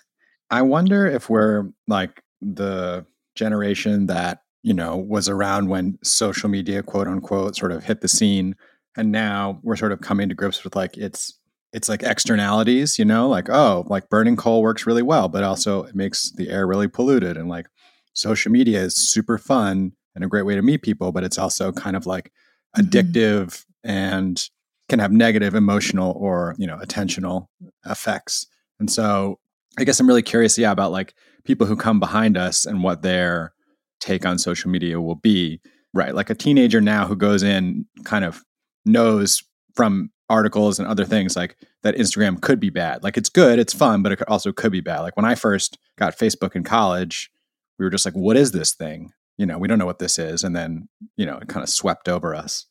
I 0.50 0.62
wonder 0.63 1.05
if 1.08 1.29
we're 1.29 1.70
like 1.88 2.22
the 2.41 3.05
generation 3.36 4.07
that 4.07 4.41
you 4.63 4.74
know 4.74 4.98
was 4.98 5.29
around 5.29 5.69
when 5.69 5.98
social 6.03 6.50
media 6.50 6.83
quote 6.83 7.07
unquote 7.07 7.55
sort 7.55 7.71
of 7.71 7.83
hit 7.83 8.01
the 8.01 8.07
scene. 8.07 8.55
And 8.98 9.12
now 9.12 9.60
we're 9.63 9.77
sort 9.77 9.93
of 9.93 10.01
coming 10.01 10.29
to 10.29 10.36
grips 10.36 10.63
with 10.63 10.75
like 10.75 10.98
it's 10.98 11.38
it's 11.74 11.88
like 11.88 12.03
externalities 12.03 13.00
you 13.00 13.05
know 13.05 13.29
like 13.29 13.50
oh 13.50 13.86
like 13.88 14.10
burning 14.10 14.36
coal 14.36 14.62
works 14.62 14.86
really 14.86 15.01
well 15.01 15.29
but 15.29 15.41
also 15.45 15.83
it 15.83 15.95
makes 15.95 16.31
the 16.33 16.50
air 16.50 16.67
really 16.67 16.88
polluted. 16.88 17.38
And 17.38 17.50
like 17.50 17.67
social 18.13 18.51
media 18.51 18.81
is 18.81 18.95
super 18.95 19.38
fun 19.38 19.93
and 20.13 20.24
a 20.24 20.27
great 20.27 20.45
way 20.45 20.55
to 20.55 20.62
meet 20.62 20.81
people 20.81 21.12
but 21.12 21.24
it's 21.24 21.38
also 21.38 21.71
kind 21.71 21.95
of 21.95 22.05
like 22.05 22.31
mm-hmm. 22.77 22.88
addictive 22.88 23.65
and 23.83 24.50
can 24.89 25.00
have 25.00 25.12
negative 25.12 25.55
emotional 25.55 26.12
or 26.17 26.53
you 26.57 26.67
know 26.67 26.77
attentional 26.77 27.48
effects. 27.86 28.45
And 28.79 28.91
so 28.91 29.39
i 29.79 29.86
guess 29.86 30.01
i'm 30.01 30.07
really 30.07 30.21
curious 30.21 30.57
yeah 30.57 30.71
about 30.71 30.91
like 30.91 31.13
people 31.43 31.67
who 31.67 31.75
come 31.75 32.00
behind 32.00 32.38
us 32.38 32.65
and 32.65 32.83
what 32.83 33.01
their 33.01 33.53
take 34.00 34.25
on 34.25 34.38
social 34.38 34.69
media 34.69 35.00
will 35.00 35.15
be 35.15 35.62
right 35.93 36.15
like 36.15 36.29
a 36.29 36.36
teenager 36.36 36.81
now 36.81 37.05
who 37.05 37.15
goes 37.15 37.43
in 37.43 37.86
kind 38.03 38.25
of 38.25 38.43
knows 38.86 39.43
from 39.75 40.10
articles 40.31 40.79
and 40.79 40.88
other 40.88 41.05
things 41.05 41.36
like 41.36 41.57
that 41.83 41.95
Instagram 41.95 42.41
could 42.41 42.60
be 42.60 42.69
bad. 42.69 43.03
Like 43.03 43.17
it's 43.17 43.29
good, 43.29 43.60
it's 43.60 43.74
fun, 43.74 44.01
but 44.01 44.13
it 44.13 44.27
also 44.29 44.51
could 44.51 44.71
be 44.71 44.81
bad. 44.81 45.01
Like 45.01 45.17
when 45.17 45.25
I 45.25 45.36
first 45.36 45.77
got 45.98 46.17
Facebook 46.17 46.55
in 46.55 46.63
college, 46.63 47.29
we 47.77 47.86
were 47.86 47.89
just 47.89 48.05
like, 48.05 48.13
what 48.13 48.38
is 48.38 48.51
this 48.51 48.74
thing? 48.74 49.12
You 49.38 49.45
know, 49.45 49.57
we 49.57 49.67
don't 49.67 49.77
know 49.77 49.86
what 49.86 50.00
this 50.00 50.17
is. 50.17 50.43
And 50.43 50.55
then, 50.55 50.88
you 51.17 51.25
know, 51.25 51.38
it 51.38 51.50
kind 51.50 51.63
of 51.63 51.69
swept 51.69 52.07
over 52.07 52.33
us. 52.33 52.65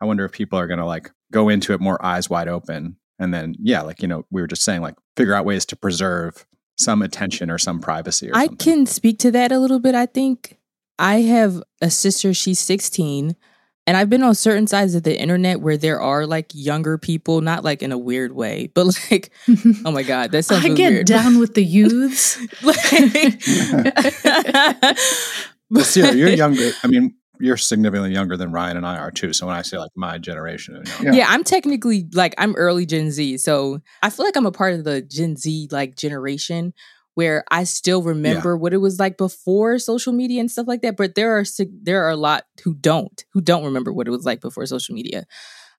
I 0.00 0.06
wonder 0.06 0.24
if 0.24 0.32
people 0.32 0.58
are 0.58 0.66
going 0.66 0.80
to 0.80 0.86
like 0.86 1.10
go 1.32 1.48
into 1.48 1.72
it 1.72 1.80
more 1.80 2.04
eyes 2.04 2.28
wide 2.28 2.48
open. 2.48 2.96
And 3.18 3.32
then, 3.32 3.54
yeah, 3.60 3.82
like, 3.82 4.02
you 4.02 4.08
know, 4.08 4.24
we 4.30 4.40
were 4.40 4.48
just 4.48 4.64
saying, 4.64 4.82
like, 4.82 4.96
figure 5.16 5.34
out 5.34 5.44
ways 5.44 5.64
to 5.66 5.76
preserve 5.76 6.44
some 6.76 7.02
attention 7.02 7.50
or 7.50 7.58
some 7.58 7.80
privacy 7.80 8.30
or 8.30 8.36
I 8.36 8.46
something. 8.46 8.56
can 8.58 8.86
speak 8.86 9.18
to 9.20 9.30
that 9.32 9.52
a 9.52 9.58
little 9.58 9.80
bit. 9.80 9.94
I 9.94 10.06
think 10.06 10.58
I 10.98 11.22
have 11.22 11.62
a 11.80 11.90
sister, 11.90 12.34
she's 12.34 12.58
16. 12.58 13.36
And 13.86 13.98
I've 13.98 14.08
been 14.08 14.22
on 14.22 14.34
certain 14.34 14.66
sides 14.66 14.94
of 14.94 15.02
the 15.02 15.20
internet 15.20 15.60
where 15.60 15.76
there 15.76 16.00
are 16.00 16.26
like 16.26 16.50
younger 16.54 16.96
people, 16.96 17.42
not 17.42 17.64
like 17.64 17.82
in 17.82 17.92
a 17.92 17.98
weird 17.98 18.32
way, 18.32 18.70
but 18.74 18.86
like, 19.10 19.30
oh 19.84 19.90
my 19.90 20.02
God, 20.02 20.32
that 20.32 20.44
sounds 20.44 20.64
I 20.64 20.68
really 20.68 20.76
get 20.76 20.92
weird. 20.92 21.06
down 21.06 21.38
with 21.38 21.52
the 21.54 21.62
youths. 21.62 22.38
well, 22.62 22.74
Ceora, 25.84 26.16
you're 26.16 26.30
younger. 26.30 26.70
I 26.82 26.86
mean, 26.86 27.14
you're 27.40 27.56
significantly 27.56 28.12
younger 28.12 28.36
than 28.36 28.52
Ryan 28.52 28.76
and 28.76 28.86
I 28.86 28.96
are 28.98 29.10
too. 29.10 29.32
So 29.32 29.46
when 29.46 29.56
I 29.56 29.62
say 29.62 29.76
like 29.78 29.90
my 29.96 30.18
generation, 30.18 30.74
you 30.76 30.82
know, 30.82 31.12
Yeah. 31.12 31.18
yeah. 31.20 31.26
I'm 31.28 31.44
technically 31.44 32.06
like 32.12 32.34
I'm 32.38 32.54
early 32.54 32.86
Gen 32.86 33.10
Z, 33.10 33.38
so 33.38 33.80
I 34.02 34.10
feel 34.10 34.24
like 34.24 34.36
I'm 34.36 34.46
a 34.46 34.52
part 34.52 34.74
of 34.74 34.84
the 34.84 35.02
Gen 35.02 35.36
Z 35.36 35.68
like 35.70 35.96
generation 35.96 36.72
where 37.14 37.44
I 37.50 37.62
still 37.64 38.02
remember 38.02 38.56
what 38.56 38.72
it 38.74 38.78
was 38.78 38.98
like 38.98 39.16
before 39.16 39.78
social 39.78 40.12
media 40.12 40.40
and 40.40 40.50
stuff 40.50 40.66
like 40.66 40.82
that. 40.82 40.96
But 40.96 41.14
there 41.14 41.38
are 41.38 41.44
there 41.82 42.04
are 42.04 42.10
a 42.10 42.16
lot 42.16 42.44
who 42.64 42.74
don't 42.74 43.24
who 43.32 43.40
don't 43.40 43.64
remember 43.64 43.92
what 43.92 44.06
it 44.08 44.10
was 44.10 44.24
like 44.24 44.40
before 44.40 44.66
social 44.66 44.94
media, 44.94 45.24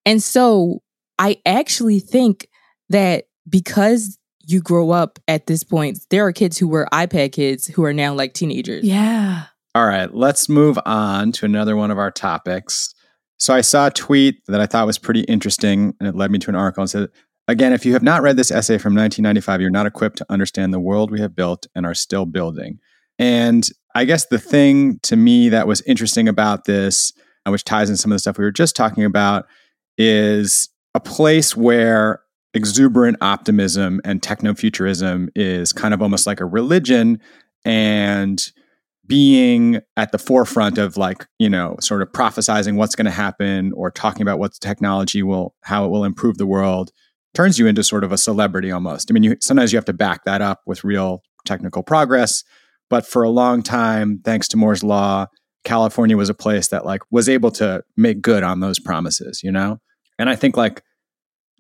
and 0.06 0.22
so 0.24 0.82
I 1.20 1.38
actually 1.46 2.00
think 2.00 2.48
that 2.90 3.26
because 3.50 4.18
you 4.48 4.62
grow 4.62 4.92
up 4.92 5.18
at 5.28 5.48
this 5.48 5.64
point, 5.64 6.00
there 6.10 6.26
are 6.26 6.32
kids 6.32 6.58
who 6.58 6.68
were 6.68 6.88
iPad 6.94 7.32
kids 7.32 7.66
who 7.68 7.84
are 7.84 7.94
now 7.94 8.14
like 8.14 8.34
teenagers. 8.34 8.84
yeah. 8.84 9.46
All 9.76 9.86
right, 9.86 10.12
let's 10.16 10.48
move 10.48 10.80
on 10.86 11.34
to 11.34 11.46
another 11.46 11.76
one 11.76 11.92
of 11.92 11.98
our 11.98 12.10
topics. 12.10 12.96
So 13.38 13.54
I 13.54 13.60
saw 13.60 13.88
a 13.88 13.92
tweet 13.92 14.42
that 14.48 14.62
I 14.62 14.68
thought 14.68 14.86
was 14.86 14.98
pretty 14.98 15.24
interesting, 15.24 15.94
and 16.00 16.08
it 16.08 16.16
led 16.16 16.32
me 16.32 16.40
to 16.40 16.50
an 16.50 16.56
article 16.56 16.84
and 16.84 16.90
said, 16.90 17.10
Again, 17.50 17.74
if 17.74 17.86
you 17.86 17.92
have 17.92 18.02
not 18.02 18.22
read 18.22 18.38
this 18.38 18.52
essay 18.52 18.78
from 18.78 18.96
1995, 18.96 19.60
you're 19.60 19.70
not 19.70 19.86
equipped 19.86 20.18
to 20.20 20.26
understand 20.30 20.74
the 20.74 20.80
world 20.80 21.12
we 21.12 21.20
have 21.20 21.36
built 21.36 21.68
and 21.76 21.86
are 21.86 21.94
still 21.94 22.26
building. 22.26 22.80
And 23.20 23.68
I 23.94 24.06
guess 24.06 24.28
the 24.28 24.40
thing 24.40 25.00
to 25.04 25.18
me 25.18 25.50
that 25.50 25.68
was 25.68 25.82
interesting 25.82 26.30
about 26.30 26.64
this, 26.64 27.12
uh, 27.46 27.52
which 27.52 27.66
ties 27.66 27.90
in 27.90 27.98
some 27.98 28.14
of 28.14 28.16
the 28.16 28.20
stuff 28.20 28.38
we 28.38 28.46
were 28.46 28.52
just 28.52 28.78
talking 28.78 29.04
about, 29.04 29.46
is 29.98 30.70
a 30.94 31.02
place 31.02 31.54
where 31.54 32.22
exuberant 32.54 33.18
optimism 33.20 34.00
and 34.06 34.24
techno-futurism 34.24 35.30
is 35.36 35.74
kind 35.74 35.94
of 35.94 36.02
almost 36.02 36.26
like 36.26 36.40
a 36.40 36.46
religion 36.46 37.20
and 37.66 38.54
being 39.08 39.82
at 39.98 40.12
the 40.12 40.18
forefront 40.18 40.78
of 40.78 40.98
like 40.98 41.26
you 41.40 41.50
know 41.50 41.76
sort 41.80 42.02
of 42.02 42.12
prophesizing 42.12 42.76
what's 42.76 42.96
going 42.96 43.06
to 43.06 43.12
happen 43.12 43.72
or 43.76 43.92
talking 43.92 44.22
about 44.22 44.40
what 44.40 44.54
technology 44.60 45.22
will 45.22 45.54
how 45.62 45.86
it 45.86 45.90
will 45.90 46.04
improve 46.04 46.38
the 46.38 46.46
world 46.46 46.92
turns 47.34 47.60
you 47.60 47.68
into 47.68 47.84
sort 47.84 48.04
of 48.04 48.14
a 48.14 48.18
celebrity 48.18 48.72
almost. 48.72 49.12
I 49.12 49.14
mean 49.14 49.24
you, 49.24 49.36
sometimes 49.42 49.74
you 49.74 49.78
have 49.78 49.86
to 49.86 49.94
back 49.94 50.24
that 50.24 50.42
up 50.42 50.62
with 50.66 50.84
real 50.84 51.22
technical 51.46 51.84
progress 51.84 52.44
but 52.90 53.06
for 53.06 53.24
a 53.24 53.30
long 53.30 53.62
time 53.62 54.20
thanks 54.24 54.48
to 54.48 54.58
moore's 54.58 54.84
law 54.84 55.28
california 55.64 56.18
was 56.18 56.30
a 56.30 56.34
place 56.34 56.70
that 56.70 56.86
like 56.86 57.02
was 57.12 57.30
able 57.30 57.52
to 57.52 57.84
make 57.98 58.22
good 58.22 58.44
on 58.44 58.60
those 58.60 58.80
promises 58.80 59.42
you 59.44 59.52
know? 59.52 59.80
And 60.18 60.30
i 60.30 60.36
think 60.36 60.58
like 60.58 60.82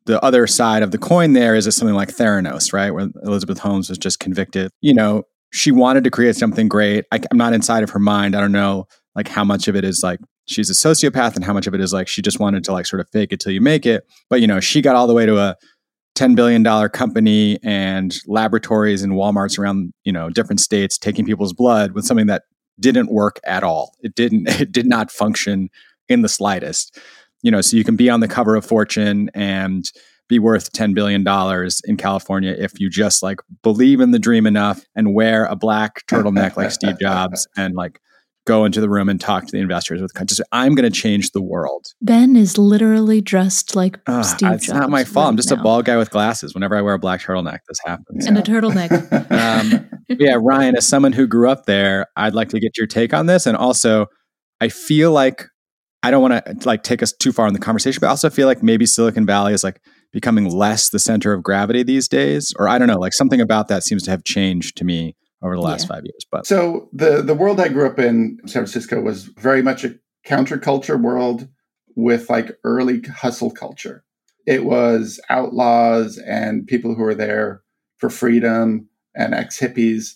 the 0.06 0.24
other 0.24 0.46
side 0.48 0.84
of 0.84 0.92
the 0.92 0.98
coin 0.98 1.34
there 1.34 1.56
is 1.56 1.66
something 1.75 1.96
like 1.96 2.10
theranos 2.10 2.74
right? 2.74 2.92
Where 2.92 3.10
elizabeth 3.22 3.60
holmes 3.60 3.90
was 3.90 4.00
just 4.00 4.20
convicted 4.20 4.72
you 4.82 4.94
know 4.94 5.24
she 5.52 5.72
wanted 5.72 6.04
to 6.04 6.12
create 6.12 6.36
something 6.36 6.68
great. 6.68 7.06
I, 7.12 7.20
am 7.32 7.38
not 7.38 7.54
inside 7.54 7.84
of 7.84 7.90
her 7.92 8.00
mind. 8.00 8.36
I 8.36 8.42
don't 8.42 8.52
know 8.52 8.88
like 9.16 9.28
how 9.28 9.44
much 9.44 9.68
of 9.68 9.75
it 9.75 9.84
is 9.84 10.04
like 10.04 10.20
she's 10.46 10.70
a 10.70 10.74
sociopath 10.74 11.36
and 11.36 11.44
how 11.44 11.54
much 11.54 11.68
of 11.68 11.74
it 11.74 11.82
is 11.82 11.94
like 11.94 12.08
she 12.08 12.22
just 12.22 12.40
wanted 12.40 12.64
to 12.66 12.72
like 12.72 12.86
sort 12.86 13.00
of 13.00 13.10
fake 13.10 13.32
it 13.32 13.40
till 13.40 13.52
you 13.52 13.62
make 13.62 13.86
it. 13.86 14.06
But 14.30 14.42
you 14.42 14.48
know, 14.48 14.60
she 14.60 14.82
got 14.82 14.96
all 14.96 15.08
the 15.08 15.14
way 15.14 15.25
to 15.25 15.38
a 15.38 15.56
$10 16.16 16.36
billion 16.36 16.90
company 16.90 17.60
and 17.64 18.18
laboratories 18.25 19.04
and 19.04 19.14
Walmarts 19.14 19.60
around, 19.60 19.94
you 20.04 20.14
know, 20.14 20.30
different 20.30 20.62
states 20.62 20.98
taking 20.98 21.25
people's 21.25 21.54
blood 21.54 21.92
with 21.92 22.06
something 22.06 22.28
that 22.28 22.44
didn't 22.80 23.12
work 23.12 23.40
at 23.46 23.64
all. 23.64 23.96
It 24.02 24.16
didn't, 24.16 24.48
it 24.62 24.72
did 24.72 24.86
not 24.86 25.12
function 25.12 25.70
in 26.08 26.22
the 26.22 26.30
slightest. 26.30 26.98
You 27.42 27.52
know, 27.52 27.62
so 27.62 27.78
you 27.78 27.84
can 27.84 27.96
be 27.96 28.10
on 28.10 28.22
the 28.22 28.28
cover 28.28 28.56
of 28.56 28.66
Fortune 28.66 29.30
and 29.34 29.92
be 30.27 30.39
worth 30.39 30.72
$10 30.74 30.94
billion 30.96 31.24
in 31.86 31.98
California 31.98 32.55
if 32.58 32.79
you 32.79 32.89
just 32.89 33.22
like 33.22 33.38
believe 33.63 34.00
in 34.00 34.12
the 34.12 34.20
dream 34.20 34.46
enough 34.48 34.84
and 34.96 35.13
wear 35.13 35.46
a 35.46 35.55
black 35.55 36.05
turtleneck 36.08 36.58
like 36.58 36.72
Steve 36.72 37.00
Jobs 37.00 37.48
and 37.58 37.75
like 37.75 38.00
go 38.48 38.63
into 38.65 38.79
the 38.79 38.89
room 38.89 39.10
and 39.10 39.20
talk 39.20 39.44
to 39.46 39.51
the 39.51 39.58
investors 39.60 40.01
with 40.01 40.12
just 40.27 40.39
I'm 40.51 40.75
going 40.75 40.91
to 40.91 40.96
change 40.96 41.32
the 41.32 41.41
world. 41.41 41.86
Ben 42.01 42.36
is 42.36 42.58
literally 42.60 43.20
dressed 43.22 43.75
like 43.75 44.00
Uh, 44.08 44.22
Steve 44.24 44.51
it's 44.53 44.67
Jobs. 44.67 44.79
not 44.79 44.89
my 44.91 45.03
fault. 45.03 45.27
I'm 45.29 45.34
right 45.34 45.38
just 45.38 45.51
a 45.51 45.58
bald 45.58 45.86
guy 45.86 45.98
with 45.98 46.12
glasses. 46.12 46.53
Whenever 46.53 46.75
I 46.75 46.82
wear 46.82 46.94
a 46.94 47.00
black 47.00 47.22
turtleneck, 47.22 47.60
this 47.67 47.79
happens. 47.84 48.25
and 48.27 48.38
a 48.38 48.41
turtleneck. 48.41 48.91
Um, 49.32 49.89
yeah, 50.08 50.38
Ryan, 50.39 50.75
as 50.77 50.88
someone 50.88 51.12
who 51.13 51.25
grew 51.25 51.50
up 51.50 51.65
there, 51.65 52.05
I'd 52.15 52.36
like 52.36 52.50
to 52.50 52.60
get 52.60 52.77
your 52.77 52.86
take 52.88 53.13
on 53.13 53.25
this. 53.25 53.48
And 53.48 53.58
also, 53.58 54.05
I 54.62 54.70
feel 54.70 55.12
like 55.12 55.46
I 56.03 56.12
don't 56.12 56.22
want 56.22 56.46
to 56.46 56.67
like 56.67 56.84
take 56.84 57.01
us 57.01 57.12
too 57.12 57.32
far 57.32 57.48
in 57.48 57.53
the 57.55 57.60
conversation, 57.60 58.00
but 58.00 58.08
I 58.08 58.10
also 58.12 58.29
feel 58.29 58.46
like 58.48 58.62
maybe 58.62 58.86
Silicon 58.86 59.25
Valley 59.25 59.53
is 59.53 59.63
like 59.63 59.82
becoming 60.16 60.50
less 60.50 60.90
the 60.90 60.98
center 60.98 61.34
of 61.34 61.44
gravity 61.44 61.84
these 61.84 62.08
days, 62.08 62.54
or 62.58 62.70
I 62.70 62.78
don't 62.78 62.88
know, 62.88 62.98
like 62.98 63.12
something 63.12 63.42
about 63.42 63.68
that 63.68 63.84
seems 63.84 64.02
to 64.04 64.12
have 64.12 64.24
changed 64.24 64.78
to 64.78 64.86
me 64.86 65.14
over 65.44 65.56
the 65.58 65.62
last 65.62 65.84
Yeah. 65.84 65.96
five 65.96 66.04
years. 66.06 66.26
But 66.32 66.48
So 66.48 66.90
the 66.94 67.22
the 67.22 67.36
world 67.36 67.60
I 67.60 67.68
grew 67.68 67.86
up 67.86 68.00
in, 68.00 68.38
San 68.46 68.62
Francisco, 68.64 69.02
was 69.02 69.26
very 69.26 69.62
much 69.62 69.84
a 69.84 69.96
counterculture 70.26 71.00
world 71.00 71.50
with 71.98 72.30
like 72.30 72.58
early 72.64 73.02
hustle 73.02 73.52
culture. 73.52 74.06
It 74.48 74.64
was 74.64 75.20
outlaws 75.30 76.18
and 76.18 76.66
people 76.66 76.96
who 76.96 77.04
were 77.04 77.14
there 77.16 77.62
for 77.98 78.10
freedom 78.10 78.88
and 79.16 79.34
ex 79.36 79.60
hippies. 79.60 80.14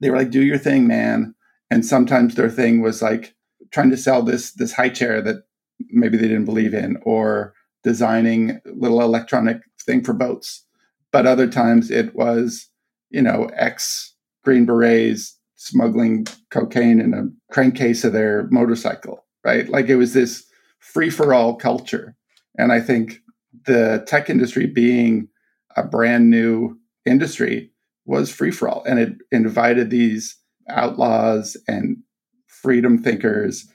They 0.00 0.10
were 0.10 0.18
like, 0.18 0.30
"Do 0.30 0.42
your 0.42 0.58
thing, 0.58 0.86
man." 0.86 1.34
And 1.72 1.84
sometimes 1.84 2.36
their 2.36 2.50
thing 2.50 2.80
was 2.82 3.02
like 3.02 3.34
trying 3.72 3.90
to 3.90 3.96
sell 3.96 4.22
this 4.22 4.52
this 4.52 4.72
high 4.72 4.90
chair 4.90 5.20
that 5.22 5.42
maybe 5.90 6.16
they 6.16 6.28
didn't 6.28 6.44
believe 6.52 6.72
in, 6.72 6.98
or 7.02 7.52
designing 7.82 8.60
little 8.64 9.00
electronic 9.00 9.62
thing 9.80 10.02
for 10.02 10.12
boats. 10.12 10.64
But 11.12 11.26
other 11.26 11.48
times 11.48 11.90
it 11.90 12.14
was, 12.14 12.68
you 13.10 13.22
know, 13.22 13.50
ex 13.54 14.14
Green 14.44 14.64
Berets 14.64 15.36
smuggling 15.56 16.26
cocaine 16.50 17.00
in 17.00 17.12
a 17.12 17.28
crankcase 17.52 18.04
of 18.04 18.12
their 18.12 18.48
motorcycle, 18.50 19.24
right? 19.44 19.68
Like 19.68 19.88
it 19.88 19.96
was 19.96 20.14
this 20.14 20.46
free 20.78 21.10
for 21.10 21.34
all 21.34 21.54
culture. 21.54 22.16
And 22.56 22.72
I 22.72 22.80
think 22.80 23.20
the 23.66 24.02
tech 24.06 24.30
industry 24.30 24.66
being 24.66 25.28
a 25.76 25.82
brand 25.82 26.30
new 26.30 26.78
industry 27.04 27.70
was 28.06 28.32
free 28.32 28.50
for 28.50 28.68
all. 28.68 28.82
And 28.84 28.98
it 28.98 29.12
invited 29.30 29.90
these 29.90 30.36
outlaws 30.68 31.56
and 31.68 31.98
freedom 32.46 32.98
thinkers 32.98 33.66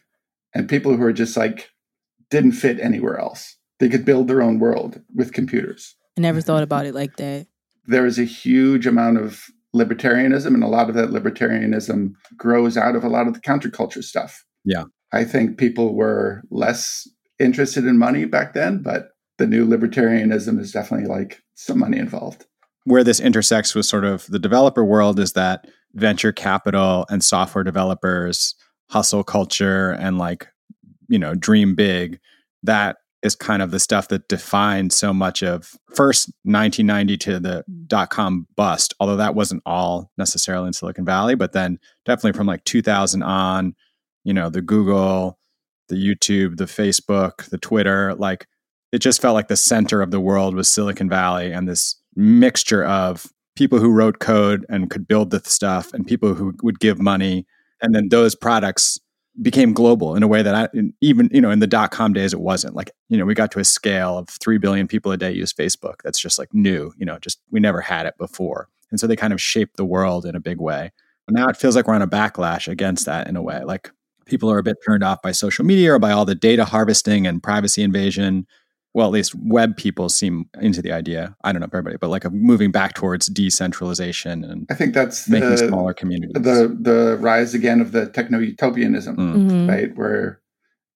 and 0.53 0.69
people 0.69 0.91
who 0.91 0.97
were 0.97 1.13
just 1.13 1.37
like, 1.37 1.69
didn't 2.31 2.53
fit 2.53 2.79
anywhere 2.79 3.19
else. 3.19 3.57
They 3.79 3.89
could 3.89 4.05
build 4.05 4.27
their 4.27 4.41
own 4.41 4.59
world 4.59 5.01
with 5.13 5.33
computers 5.33 5.95
I 6.17 6.21
never 6.21 6.39
thought 6.41 6.63
about 6.63 6.85
it 6.85 6.95
like 6.95 7.17
that. 7.17 7.47
there 7.87 8.05
is 8.05 8.17
a 8.17 8.23
huge 8.23 8.87
amount 8.87 9.17
of 9.17 9.45
libertarianism, 9.75 10.53
and 10.53 10.63
a 10.63 10.67
lot 10.67 10.87
of 10.89 10.95
that 10.95 11.09
libertarianism 11.09 12.13
grows 12.37 12.77
out 12.77 12.95
of 12.95 13.03
a 13.03 13.09
lot 13.09 13.27
of 13.27 13.33
the 13.33 13.41
counterculture 13.41 14.03
stuff. 14.03 14.45
Yeah. 14.63 14.85
I 15.11 15.25
think 15.25 15.57
people 15.57 15.93
were 15.93 16.41
less 16.49 17.07
interested 17.37 17.85
in 17.85 17.97
money 17.97 18.23
back 18.25 18.53
then, 18.53 18.81
but 18.81 19.09
the 19.37 19.45
new 19.45 19.67
libertarianism 19.67 20.59
is 20.59 20.71
definitely 20.71 21.07
like 21.07 21.41
some 21.55 21.79
money 21.79 21.97
involved. 21.97 22.45
where 22.85 23.03
this 23.03 23.19
intersects 23.19 23.75
with 23.75 23.85
sort 23.85 24.05
of 24.05 24.25
the 24.27 24.39
developer 24.39 24.85
world 24.85 25.19
is 25.19 25.33
that 25.33 25.65
venture 25.93 26.31
capital 26.31 27.05
and 27.09 27.23
software 27.23 27.63
developers 27.63 28.55
hustle 28.89 29.23
culture 29.23 29.91
and 29.91 30.17
like 30.17 30.47
you 31.09 31.17
know 31.17 31.33
dream 31.33 31.73
big 31.75 32.19
that 32.63 32.97
is 33.25 33.35
kind 33.35 33.61
of 33.61 33.71
the 33.71 33.79
stuff 33.79 34.07
that 34.09 34.27
defined 34.27 34.93
so 34.93 35.13
much 35.13 35.43
of 35.43 35.73
first 35.93 36.31
1990 36.43 37.17
to 37.17 37.39
the 37.39 37.63
dot 37.87 38.09
com 38.09 38.47
bust 38.55 38.93
although 38.99 39.17
that 39.17 39.35
wasn't 39.35 39.61
all 39.65 40.11
necessarily 40.17 40.67
in 40.67 40.73
silicon 40.73 41.05
valley 41.05 41.35
but 41.35 41.53
then 41.53 41.79
definitely 42.05 42.37
from 42.37 42.47
like 42.47 42.63
2000 42.65 43.23
on 43.23 43.75
you 44.23 44.33
know 44.33 44.49
the 44.49 44.61
google 44.61 45.37
the 45.89 45.95
YouTube, 45.95 46.57
the 46.57 46.65
Facebook, 46.65 47.49
the 47.49 47.57
Twitter, 47.57 48.15
like 48.15 48.47
it 48.91 48.99
just 48.99 49.21
felt 49.21 49.35
like 49.35 49.47
the 49.47 49.57
center 49.57 50.01
of 50.01 50.11
the 50.11 50.19
world 50.19 50.55
was 50.55 50.71
Silicon 50.71 51.09
Valley 51.09 51.51
and 51.51 51.67
this 51.67 51.99
mixture 52.15 52.83
of 52.83 53.27
people 53.55 53.79
who 53.79 53.91
wrote 53.91 54.19
code 54.19 54.65
and 54.69 54.89
could 54.89 55.07
build 55.07 55.31
the 55.31 55.41
stuff 55.45 55.93
and 55.93 56.07
people 56.07 56.33
who 56.33 56.53
would 56.63 56.79
give 56.79 56.99
money. 56.99 57.45
And 57.81 57.93
then 57.93 58.09
those 58.09 58.35
products 58.35 58.99
became 59.41 59.73
global 59.73 60.15
in 60.15 60.23
a 60.23 60.27
way 60.27 60.41
that 60.41 60.55
I 60.55 60.79
even 61.01 61.29
you 61.31 61.41
know 61.41 61.51
in 61.51 61.59
the 61.59 61.67
dot 61.67 61.91
com 61.91 62.13
days 62.13 62.33
it 62.33 62.39
wasn't. 62.39 62.75
Like 62.75 62.91
you 63.09 63.17
know 63.17 63.25
we 63.25 63.33
got 63.33 63.51
to 63.51 63.59
a 63.59 63.65
scale 63.65 64.17
of 64.17 64.29
3 64.29 64.57
billion 64.57 64.87
people 64.87 65.11
a 65.11 65.17
day 65.17 65.31
use 65.31 65.53
Facebook. 65.53 65.95
That's 66.03 66.19
just 66.19 66.39
like 66.39 66.53
new 66.53 66.93
you 66.97 67.05
know 67.05 67.19
just 67.19 67.39
we 67.51 67.59
never 67.59 67.81
had 67.81 68.05
it 68.05 68.17
before. 68.17 68.69
And 68.91 68.99
so 68.99 69.07
they 69.07 69.15
kind 69.15 69.33
of 69.33 69.41
shaped 69.41 69.77
the 69.77 69.85
world 69.85 70.25
in 70.25 70.35
a 70.35 70.39
big 70.39 70.61
way. 70.61 70.91
But 71.25 71.35
now 71.35 71.47
it 71.47 71.57
feels 71.57 71.75
like 71.75 71.87
we're 71.87 71.95
on 71.95 72.01
a 72.01 72.07
backlash 72.07 72.67
against 72.67 73.05
that 73.07 73.27
in 73.27 73.35
a 73.35 73.41
way. 73.41 73.63
Like 73.63 73.91
people 74.25 74.49
are 74.51 74.57
a 74.57 74.63
bit 74.63 74.77
turned 74.85 75.03
off 75.03 75.21
by 75.21 75.31
social 75.31 75.65
media 75.65 75.93
or 75.93 75.99
by 75.99 76.11
all 76.11 76.25
the 76.25 76.35
data 76.35 76.65
harvesting 76.65 77.27
and 77.27 77.41
privacy 77.41 77.83
invasion 77.83 78.45
well, 78.95 79.07
at 79.07 79.11
least 79.13 79.35
web 79.35 79.75
people 79.75 80.07
seem 80.07 80.49
into 80.61 80.81
the 80.81 80.93
idea. 80.93 81.35
I 81.43 81.51
don't 81.51 81.59
know 81.59 81.67
everybody, 81.67 81.97
but 81.97 82.09
like 82.09 82.23
a 82.23 82.29
moving 82.29 82.71
back 82.71 82.93
towards 82.93 83.27
decentralization 83.27 84.43
and 84.45 84.65
I 84.71 84.73
think 84.73 84.93
that's 84.93 85.27
making 85.27 85.49
the, 85.49 85.57
smaller 85.57 85.93
communities. 85.93 86.31
The 86.33 86.75
the 86.79 87.17
rise 87.19 87.53
again 87.53 87.81
of 87.81 87.91
the 87.91 88.05
techno 88.07 88.39
utopianism, 88.39 89.17
Mm. 89.17 89.35
Mhm. 89.51 89.69
right? 89.69 89.95
Where 89.97 90.39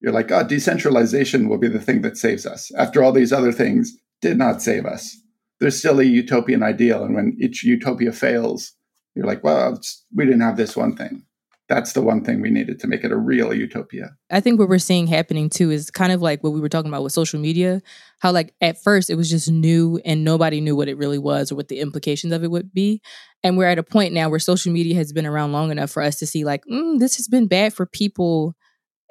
you're 0.00 0.12
like, 0.12 0.32
oh, 0.32 0.42
decentralization 0.42 1.48
will 1.48 1.58
be 1.58 1.68
the 1.68 1.78
thing 1.78 2.00
that 2.00 2.16
saves 2.16 2.46
us. 2.46 2.70
After 2.78 3.02
all 3.04 3.12
these 3.12 3.32
other 3.34 3.52
things 3.52 3.94
did 4.22 4.38
not 4.38 4.62
save 4.62 4.86
us. 4.86 5.16
There's 5.60 5.78
still 5.78 6.00
a 6.00 6.04
utopian 6.04 6.62
ideal, 6.62 7.04
and 7.04 7.14
when 7.14 7.36
each 7.38 7.62
utopia 7.64 8.12
fails, 8.12 8.72
you're 9.14 9.26
like, 9.26 9.44
well, 9.44 9.78
we 10.16 10.24
didn't 10.24 10.40
have 10.40 10.56
this 10.56 10.74
one 10.74 10.96
thing. 10.96 11.22
That's 11.70 11.92
the 11.92 12.02
one 12.02 12.24
thing 12.24 12.40
we 12.40 12.50
needed 12.50 12.80
to 12.80 12.88
make 12.88 13.04
it 13.04 13.12
a 13.12 13.16
real 13.16 13.54
utopia. 13.54 14.10
I 14.28 14.40
think 14.40 14.58
what 14.58 14.68
we're 14.68 14.80
seeing 14.80 15.06
happening 15.06 15.48
too 15.48 15.70
is 15.70 15.88
kind 15.88 16.10
of 16.10 16.20
like 16.20 16.42
what 16.42 16.52
we 16.52 16.60
were 16.60 16.68
talking 16.68 16.90
about 16.90 17.04
with 17.04 17.12
social 17.12 17.38
media. 17.38 17.80
How 18.18 18.32
like 18.32 18.52
at 18.60 18.82
first 18.82 19.08
it 19.08 19.14
was 19.14 19.30
just 19.30 19.48
new 19.48 20.00
and 20.04 20.24
nobody 20.24 20.60
knew 20.60 20.74
what 20.74 20.88
it 20.88 20.98
really 20.98 21.16
was 21.16 21.52
or 21.52 21.54
what 21.54 21.68
the 21.68 21.78
implications 21.78 22.32
of 22.32 22.42
it 22.42 22.50
would 22.50 22.74
be. 22.74 23.00
And 23.44 23.56
we're 23.56 23.68
at 23.68 23.78
a 23.78 23.84
point 23.84 24.12
now 24.12 24.28
where 24.28 24.40
social 24.40 24.72
media 24.72 24.96
has 24.96 25.12
been 25.12 25.26
around 25.26 25.52
long 25.52 25.70
enough 25.70 25.92
for 25.92 26.02
us 26.02 26.18
to 26.18 26.26
see 26.26 26.44
like, 26.44 26.64
mm, 26.68 26.98
this 26.98 27.16
has 27.18 27.28
been 27.28 27.46
bad 27.46 27.72
for 27.72 27.86
people 27.86 28.56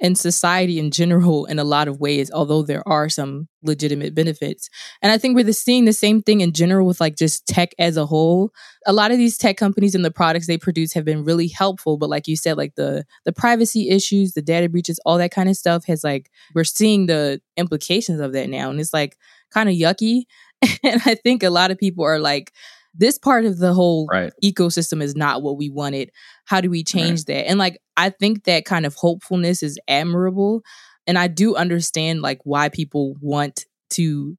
and 0.01 0.18
society 0.18 0.79
in 0.79 0.91
general 0.91 1.46
in 1.46 1.60
a 1.60 1.63
lot 1.63 1.88
of 1.88 2.00
ways, 2.00 2.32
although 2.32 2.62
there 2.62 2.88
are 2.88 3.10
some 3.10 3.48
legitimate 3.63 4.15
benefits. 4.15 4.70
And 5.01 5.12
I 5.12 5.18
think 5.18 5.36
we're 5.36 5.51
seeing 5.51 5.86
the 5.86 5.94
same 5.94 6.22
thing 6.22 6.41
in 6.41 6.53
general 6.53 6.88
with 6.88 7.01
like 7.01 7.15
just 7.15 7.46
tech 7.48 7.74
as 7.77 7.98
a 7.98 8.06
whole. 8.06 8.51
A 8.86 8.94
lot 8.94 9.12
of 9.12 9.18
these 9.18 9.38
tech 9.38 9.58
companies 9.58 9.96
and 9.96 10.06
the 10.06 10.12
products 10.12 10.48
they 10.48 10.58
produce 10.58 10.94
have 10.94 11.06
been 11.06 11.24
really 11.24 11.48
helpful, 11.48 11.98
but 11.98 12.10
like 12.10 12.27
you 12.27 12.36
said, 12.36 12.58
like 12.58 12.75
the 12.75 13.06
the 13.25 13.34
privacy 13.34 13.89
issues, 13.89 14.34
the 14.34 14.41
data 14.41 14.70
breaches, 14.70 15.00
all 15.06 15.18
that 15.18 15.32
kind 15.32 15.50
of 15.50 15.58
stuff 15.58 15.86
has 15.86 16.03
like 16.03 16.29
we're 16.56 16.63
seeing 16.63 17.08
the 17.08 17.41
implications 17.58 18.20
of 18.20 18.34
that 18.34 18.50
now, 18.50 18.70
and 18.70 18.79
it's 18.79 18.94
like 18.94 19.18
kind 19.51 19.70
of 19.70 19.75
yucky. 19.75 20.24
and 20.84 21.01
I 21.06 21.15
think 21.15 21.44
a 21.44 21.50
lot 21.50 21.72
of 21.72 21.77
people 21.77 22.06
are 22.06 22.20
like, 22.20 22.51
this 23.00 23.18
part 23.18 23.46
of 23.46 23.58
the 23.58 23.74
whole 23.74 24.08
right. 24.12 24.32
ecosystem 24.44 25.01
is 25.01 25.15
not 25.15 25.41
what 25.41 25.58
we 25.58 25.70
wanted. 25.70 26.12
How 26.46 26.62
do 26.62 26.70
we 26.70 26.84
change 26.84 27.25
that? 27.25 27.48
And 27.48 27.58
like 27.58 27.79
I 27.98 28.10
think 28.10 28.44
that 28.44 28.65
kind 28.65 28.86
of 28.86 28.94
hopefulness 28.94 29.63
is 29.63 29.79
admirable. 29.88 30.62
And 31.08 31.18
I 31.18 31.27
do 31.27 31.56
understand 31.56 32.22
like 32.22 32.39
why 32.44 32.70
people 32.70 33.15
want 33.22 33.65
to 33.91 34.38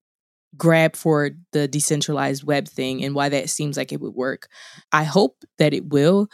grab 0.57 0.95
for 0.95 1.31
the 1.53 1.67
decentralized 1.67 2.45
web 2.45 2.69
thing 2.69 3.03
and 3.03 3.15
why 3.15 3.31
that 3.31 3.51
seems 3.51 3.77
like 3.77 3.93
it 3.93 4.01
would 4.01 4.15
work. 4.15 4.49
I 4.93 5.05
hope 5.05 5.37
that 5.59 5.73
it 5.73 5.89
will. 5.89 6.29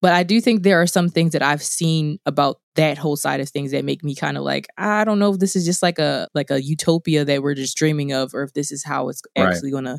But 0.00 0.12
I 0.12 0.22
do 0.22 0.40
think 0.40 0.62
there 0.62 0.80
are 0.80 0.86
some 0.86 1.08
things 1.08 1.32
that 1.32 1.42
I've 1.42 1.62
seen 1.62 2.18
about 2.26 2.60
that 2.76 2.98
whole 2.98 3.16
side 3.16 3.40
of 3.40 3.48
things 3.48 3.70
that 3.72 3.84
make 3.84 4.04
me 4.04 4.14
kind 4.14 4.36
of 4.36 4.44
like, 4.44 4.66
I 4.76 5.04
don't 5.04 5.18
know 5.18 5.32
if 5.32 5.40
this 5.40 5.56
is 5.56 5.64
just 5.64 5.82
like 5.82 5.98
a 5.98 6.28
like 6.34 6.50
a 6.50 6.62
utopia 6.62 7.24
that 7.24 7.42
we're 7.42 7.54
just 7.54 7.76
dreaming 7.76 8.12
of 8.12 8.34
or 8.34 8.42
if 8.42 8.52
this 8.52 8.70
is 8.70 8.84
how 8.84 9.08
it's 9.08 9.22
Right. 9.36 9.46
actually 9.46 9.70
gonna 9.72 9.98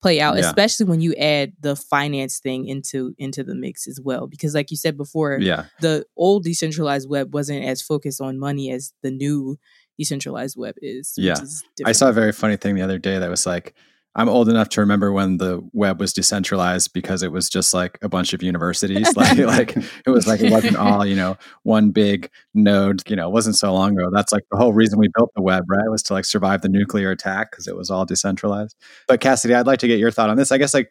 play 0.00 0.20
out, 0.20 0.36
Yeah. 0.36 0.46
especially 0.46 0.86
when 0.86 1.00
you 1.00 1.14
add 1.14 1.52
the 1.60 1.74
finance 1.74 2.38
thing 2.38 2.66
into 2.66 3.14
into 3.18 3.42
the 3.42 3.54
mix 3.54 3.86
as 3.88 4.00
well. 4.00 4.26
Because 4.26 4.54
like 4.54 4.70
you 4.70 4.76
said 4.76 4.96
before, 4.96 5.38
Yeah. 5.40 5.66
the 5.80 6.04
old 6.16 6.44
decentralized 6.44 7.08
web 7.08 7.34
wasn't 7.34 7.64
as 7.64 7.82
focused 7.82 8.20
on 8.20 8.38
money 8.38 8.70
as 8.70 8.92
the 9.02 9.10
new 9.10 9.58
decentralized 9.98 10.56
web 10.56 10.76
is. 10.80 11.14
Yeah. 11.16 11.40
is 11.42 11.64
I 11.84 11.92
saw 11.92 12.08
a 12.08 12.12
very 12.12 12.32
funny 12.32 12.56
thing 12.56 12.74
the 12.76 12.82
other 12.82 12.98
day 12.98 13.18
that 13.18 13.28
was 13.30 13.46
like, 13.46 13.74
I'm 14.18 14.28
old 14.28 14.48
enough 14.48 14.68
to 14.70 14.80
remember 14.80 15.12
when 15.12 15.36
the 15.36 15.62
web 15.72 16.00
was 16.00 16.12
decentralized 16.12 16.92
because 16.92 17.22
it 17.22 17.30
was 17.30 17.48
just 17.48 17.72
like 17.72 18.00
a 18.02 18.08
bunch 18.08 18.32
of 18.32 18.42
universities. 18.42 19.08
like, 19.16 19.38
like 19.38 19.76
it 19.76 20.10
was 20.10 20.26
like 20.26 20.40
it 20.40 20.50
wasn't 20.50 20.76
all 20.76 21.06
you 21.06 21.14
know 21.14 21.38
one 21.62 21.92
big 21.92 22.28
node. 22.52 23.08
You 23.08 23.14
know, 23.14 23.28
it 23.28 23.32
wasn't 23.32 23.54
so 23.54 23.72
long 23.72 23.96
ago. 23.96 24.10
That's 24.12 24.32
like 24.32 24.42
the 24.50 24.56
whole 24.56 24.72
reason 24.72 24.98
we 24.98 25.08
built 25.16 25.30
the 25.36 25.42
web, 25.42 25.62
right? 25.68 25.88
Was 25.88 26.02
to 26.04 26.14
like 26.14 26.24
survive 26.24 26.62
the 26.62 26.68
nuclear 26.68 27.12
attack 27.12 27.52
because 27.52 27.68
it 27.68 27.76
was 27.76 27.90
all 27.90 28.04
decentralized. 28.04 28.74
But 29.06 29.20
Cassidy, 29.20 29.54
I'd 29.54 29.68
like 29.68 29.78
to 29.78 29.86
get 29.86 30.00
your 30.00 30.10
thought 30.10 30.30
on 30.30 30.36
this. 30.36 30.52
I 30.52 30.58
guess 30.58 30.74
like. 30.74 30.90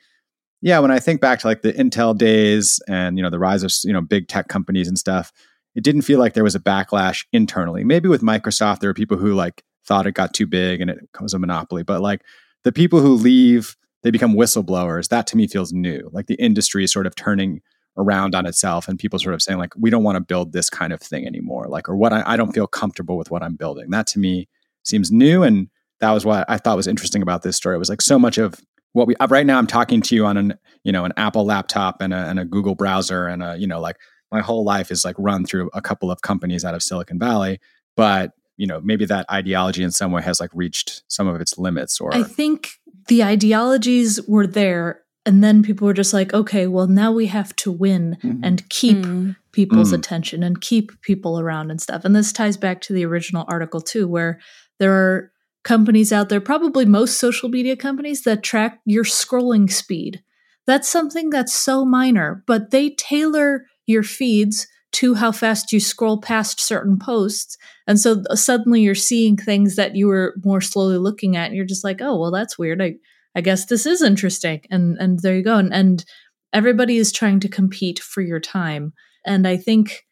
Yeah, 0.59 0.79
when 0.79 0.89
I 0.89 0.97
think 0.97 1.21
back 1.21 1.37
to 1.41 1.47
like 1.47 1.61
the 1.61 1.71
Intel 1.73 2.17
days 2.17 2.79
and 2.87 3.15
you 3.15 3.21
know 3.21 3.29
the 3.29 3.37
rise 3.37 3.61
of 3.61 3.71
you 3.83 3.93
know 3.93 4.01
big 4.01 4.27
tech 4.27 4.47
companies 4.47 4.87
and 4.87 4.97
stuff, 4.97 5.31
it 5.75 5.83
didn't 5.83 6.01
feel 6.01 6.17
like 6.17 6.33
there 6.33 6.43
was 6.43 6.55
a 6.55 6.59
backlash 6.59 7.25
internally. 7.31 7.83
Maybe 7.83 8.09
with 8.09 8.23
Microsoft, 8.23 8.79
there 8.79 8.89
were 8.89 8.95
people 8.95 9.17
who 9.17 9.35
like 9.35 9.63
thought 9.85 10.07
it 10.07 10.13
got 10.13 10.33
too 10.33 10.47
big 10.47 10.81
and 10.81 10.89
it 10.89 10.97
was 11.21 11.35
a 11.35 11.39
monopoly. 11.39 11.83
But 11.83 12.01
like 12.01 12.21
the 12.63 12.71
people 12.71 12.99
who 12.99 13.13
leave, 13.13 13.75
they 14.03 14.11
become 14.11 14.35
whistleblowers. 14.35 15.09
That 15.09 15.27
to 15.27 15.37
me 15.37 15.47
feels 15.47 15.73
new. 15.73 16.09
Like 16.11 16.27
the 16.27 16.35
industry 16.35 16.83
is 16.83 16.91
sort 16.91 17.07
of 17.07 17.15
turning 17.15 17.61
around 17.97 18.35
on 18.35 18.45
itself 18.45 18.87
and 18.87 18.99
people 18.99 19.19
sort 19.19 19.33
of 19.33 19.41
saying 19.41 19.57
like, 19.57 19.73
we 19.75 19.89
don't 19.89 20.03
want 20.03 20.15
to 20.15 20.21
build 20.21 20.53
this 20.53 20.69
kind 20.69 20.93
of 20.93 21.01
thing 21.01 21.25
anymore. 21.25 21.67
Like, 21.67 21.89
or 21.89 21.95
what 21.95 22.13
I, 22.13 22.23
I 22.25 22.37
don't 22.37 22.53
feel 22.53 22.67
comfortable 22.67 23.17
with 23.17 23.31
what 23.31 23.41
I'm 23.41 23.55
building. 23.55 23.89
That 23.89 24.07
to 24.07 24.19
me 24.19 24.47
seems 24.83 25.11
new. 25.11 25.43
And 25.43 25.69
that 25.99 26.11
was 26.11 26.25
what 26.25 26.45
I 26.47 26.57
thought 26.57 26.77
was 26.77 26.87
interesting 26.87 27.21
about 27.21 27.41
this 27.41 27.57
story. 27.57 27.75
It 27.75 27.79
was 27.79 27.89
like 27.89 28.01
so 28.01 28.19
much 28.19 28.37
of 28.37 28.59
what 28.93 29.07
we 29.07 29.15
right 29.29 29.45
now 29.45 29.57
I'm 29.57 29.67
talking 29.67 30.01
to 30.01 30.15
you 30.15 30.25
on 30.25 30.37
an, 30.37 30.53
you 30.83 30.91
know, 30.91 31.05
an 31.05 31.13
Apple 31.17 31.45
laptop 31.45 32.01
and 32.01 32.13
a, 32.13 32.17
and 32.17 32.39
a 32.39 32.45
Google 32.45 32.75
browser 32.75 33.27
and 33.27 33.41
a, 33.43 33.57
you 33.57 33.67
know, 33.67 33.79
like 33.79 33.97
my 34.31 34.41
whole 34.41 34.63
life 34.63 34.91
is 34.91 35.03
like 35.03 35.15
run 35.17 35.45
through 35.45 35.69
a 35.73 35.81
couple 35.81 36.11
of 36.11 36.21
companies 36.21 36.63
out 36.63 36.75
of 36.75 36.83
Silicon 36.83 37.17
Valley. 37.17 37.59
But 37.95 38.31
you 38.57 38.67
know 38.67 38.81
maybe 38.81 39.05
that 39.05 39.25
ideology 39.31 39.83
in 39.83 39.91
some 39.91 40.11
way 40.11 40.21
has 40.21 40.39
like 40.39 40.49
reached 40.53 41.03
some 41.07 41.27
of 41.27 41.39
its 41.39 41.57
limits 41.57 42.01
or 42.01 42.13
I 42.13 42.23
think 42.23 42.69
the 43.07 43.23
ideologies 43.23 44.19
were 44.27 44.45
there, 44.47 45.01
and 45.25 45.43
then 45.43 45.63
people 45.63 45.85
were 45.87 45.93
just 45.93 46.13
like, 46.13 46.33
okay, 46.33 46.67
well, 46.67 46.87
now 46.87 47.11
we 47.11 47.27
have 47.27 47.55
to 47.57 47.71
win 47.71 48.17
Mhm. 48.23 48.39
and 48.43 48.67
keep 48.69 48.97
Mm. 48.97 49.35
people's 49.53 49.91
Mm. 49.91 49.95
attention 49.99 50.43
and 50.43 50.59
keep 50.59 50.91
people 51.01 51.39
around 51.39 51.71
and 51.71 51.81
stuff. 51.81 52.03
And 52.03 52.13
this 52.15 52.33
ties 52.33 52.57
back 52.57 52.81
to 52.81 52.93
the 52.93 53.05
original 53.05 53.45
article, 53.47 53.79
too, 53.81 54.07
where 54.07 54.39
there 54.79 54.91
are 54.93 55.31
companies 55.63 56.11
out 56.11 56.27
there, 56.29 56.41
probably 56.41 56.85
most 56.85 57.17
social 57.17 57.49
media 57.49 57.75
companies, 57.75 58.23
that 58.23 58.43
track 58.43 58.79
your 58.85 59.03
scrolling 59.05 59.71
speed. 59.71 60.21
That's 60.65 60.89
something 60.89 61.29
that's 61.29 61.53
so 61.53 61.85
minor, 61.85 62.43
but 62.45 62.71
they 62.71 62.89
tailor 62.91 63.65
your 63.85 64.03
feeds 64.03 64.67
to 64.93 65.13
how 65.13 65.31
fast 65.31 65.71
you 65.71 65.79
scroll 65.79 66.19
past 66.19 66.59
certain 66.59 66.97
posts. 66.97 67.57
And 67.87 67.99
so 67.99 68.23
uh, 68.29 68.35
suddenly 68.35 68.81
you're 68.81 68.95
seeing 68.95 69.37
things 69.37 69.75
that 69.75 69.95
you 69.95 70.07
were 70.07 70.35
more 70.43 70.61
slowly 70.61 70.97
looking 70.97 71.35
at, 71.35 71.47
and 71.47 71.55
you're 71.55 71.65
just 71.65 71.83
like, 71.83 72.01
oh, 72.01 72.19
well, 72.19 72.31
that's 72.31 72.57
weird. 72.57 72.81
I, 72.81 72.95
I 73.35 73.41
guess 73.41 73.65
this 73.65 73.85
is 73.85 74.01
interesting. 74.01 74.61
And 74.71 74.97
and 74.97 75.19
there 75.19 75.35
you 75.35 75.43
go. 75.43 75.57
And, 75.57 75.73
and 75.73 76.05
everybody 76.53 76.97
is 76.97 77.11
trying 77.11 77.39
to 77.41 77.49
compete 77.49 77.99
for 77.99 78.21
your 78.21 78.39
time. 78.39 78.93
And 79.25 79.47
I 79.47 79.57
think 79.57 80.05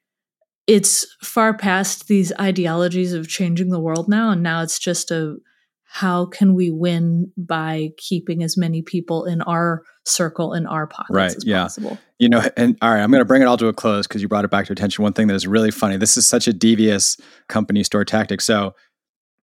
it's 0.68 1.06
far 1.22 1.56
past 1.56 2.08
these 2.08 2.34
ideologies 2.40 3.14
of 3.14 3.28
changing 3.28 3.70
the 3.70 3.80
world 3.80 4.10
now. 4.10 4.32
And 4.32 4.44
now 4.44 4.62
it's 4.62 4.80
just 4.80 5.12
a 5.12 5.38
how 5.84 6.26
can 6.26 6.54
we 6.54 6.72
win 6.72 7.32
by 7.38 7.90
keeping 7.98 8.44
as 8.44 8.58
many 8.58 8.82
people 8.82 9.26
in 9.26 9.42
our 9.44 9.84
circle 10.06 10.54
in 10.54 10.66
our 10.68 10.86
pockets 10.88 11.10
Right, 11.16 11.36
as 11.36 11.44
yeah. 11.46 11.64
possible. 11.64 11.98
you 12.20 12.30
know 12.30 12.42
and 12.56 12.78
all 12.82 12.92
right 12.94 13.02
i'm 13.02 13.10
going 13.12 13.22
to 13.22 13.26
bring 13.26 13.42
it 13.42 13.46
all 13.46 13.58
to 13.58 13.68
a 13.68 13.74
close 13.74 14.06
because 14.08 14.22
you 14.22 14.28
brought 14.28 14.46
it 14.46 14.52
back 14.52 14.68
to 14.68 14.72
attention. 14.74 15.02
One 15.04 15.14
thing 15.14 15.28
that 15.28 15.34
is 15.36 15.48
really 15.48 15.72
funny 15.72 15.98
this 15.98 16.16
is 16.18 16.28
such 16.28 16.48
a 16.48 16.54
devious 16.54 17.18
company 17.50 17.84
store 17.84 18.06
tactic. 18.06 18.42
So 18.42 18.76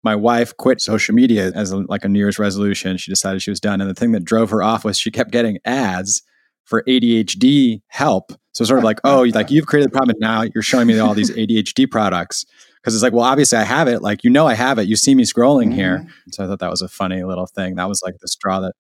my 0.05 0.15
wife 0.17 0.57
quit 0.57 0.81
social 0.81 1.15
media 1.15 1.53
as 1.55 1.71
a, 1.73 1.79
like 1.79 2.05
a 2.05 2.09
new 2.09 2.19
year's 2.19 2.39
resolution. 2.39 2.97
She 2.97 3.11
decided 3.11 3.43
she 3.43 3.51
was 3.51 3.61
done 3.61 3.81
and 3.81 3.89
the 3.91 3.95
thing 3.95 4.13
that 4.13 4.25
drove 4.25 4.51
her 4.51 4.63
off 4.63 4.85
was 4.85 4.99
she 4.99 5.11
kept 5.11 5.31
getting 5.33 5.59
ads 5.65 6.23
for 6.65 6.83
adhd 6.89 7.83
help. 7.89 8.33
So 8.53 8.65
sort 8.65 8.79
of 8.79 8.85
like 8.85 9.01
oh 9.05 9.23
like 9.35 9.51
you've 9.51 9.67
created 9.67 9.91
the 9.91 9.97
problem 9.97 10.11
and 10.11 10.21
now 10.21 10.43
you're 10.55 10.63
showing 10.63 10.87
me 10.87 10.99
all 10.99 11.15
these 11.15 11.31
adhd 11.37 11.91
products. 11.91 12.45
Because 12.81 12.95
it's 12.95 13.03
like 13.03 13.13
well 13.13 13.25
obviously 13.25 13.59
i 13.59 13.65
have 13.65 13.89
it. 13.89 14.01
Like 14.03 14.23
you 14.25 14.31
know 14.31 14.47
i 14.47 14.55
have 14.55 14.79
it. 14.79 14.87
You 14.89 14.95
see 14.97 15.15
me 15.15 15.25
scrolling 15.25 15.75
here. 15.75 15.99
Mhm. 16.29 16.35
so 16.35 16.45
i 16.45 16.47
thought 16.47 16.61
that 16.61 16.71
was 16.71 16.83
a 16.83 16.89
funny 16.89 17.23
little 17.25 17.47
thing. 17.47 17.75
That 17.77 17.89
was 17.89 18.01
like 18.05 18.15
the 18.21 18.29
straw 18.29 18.61
that 18.61 18.75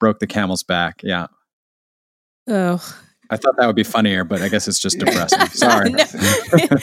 broke 0.00 0.18
the 0.18 0.26
camel's 0.26 0.62
back 0.62 1.00
yeah 1.02 1.26
Oh, 2.48 2.80
I 3.28 3.36
thought 3.36 3.56
that 3.56 3.66
would 3.66 3.74
be 3.74 3.82
funnier, 3.82 4.22
but 4.22 4.40
I 4.40 4.48
guess 4.48 4.68
it's 4.68 4.78
just 4.78 5.00
depressing. 5.00 5.46
Sorry. 5.48 5.90
No. 5.90 6.04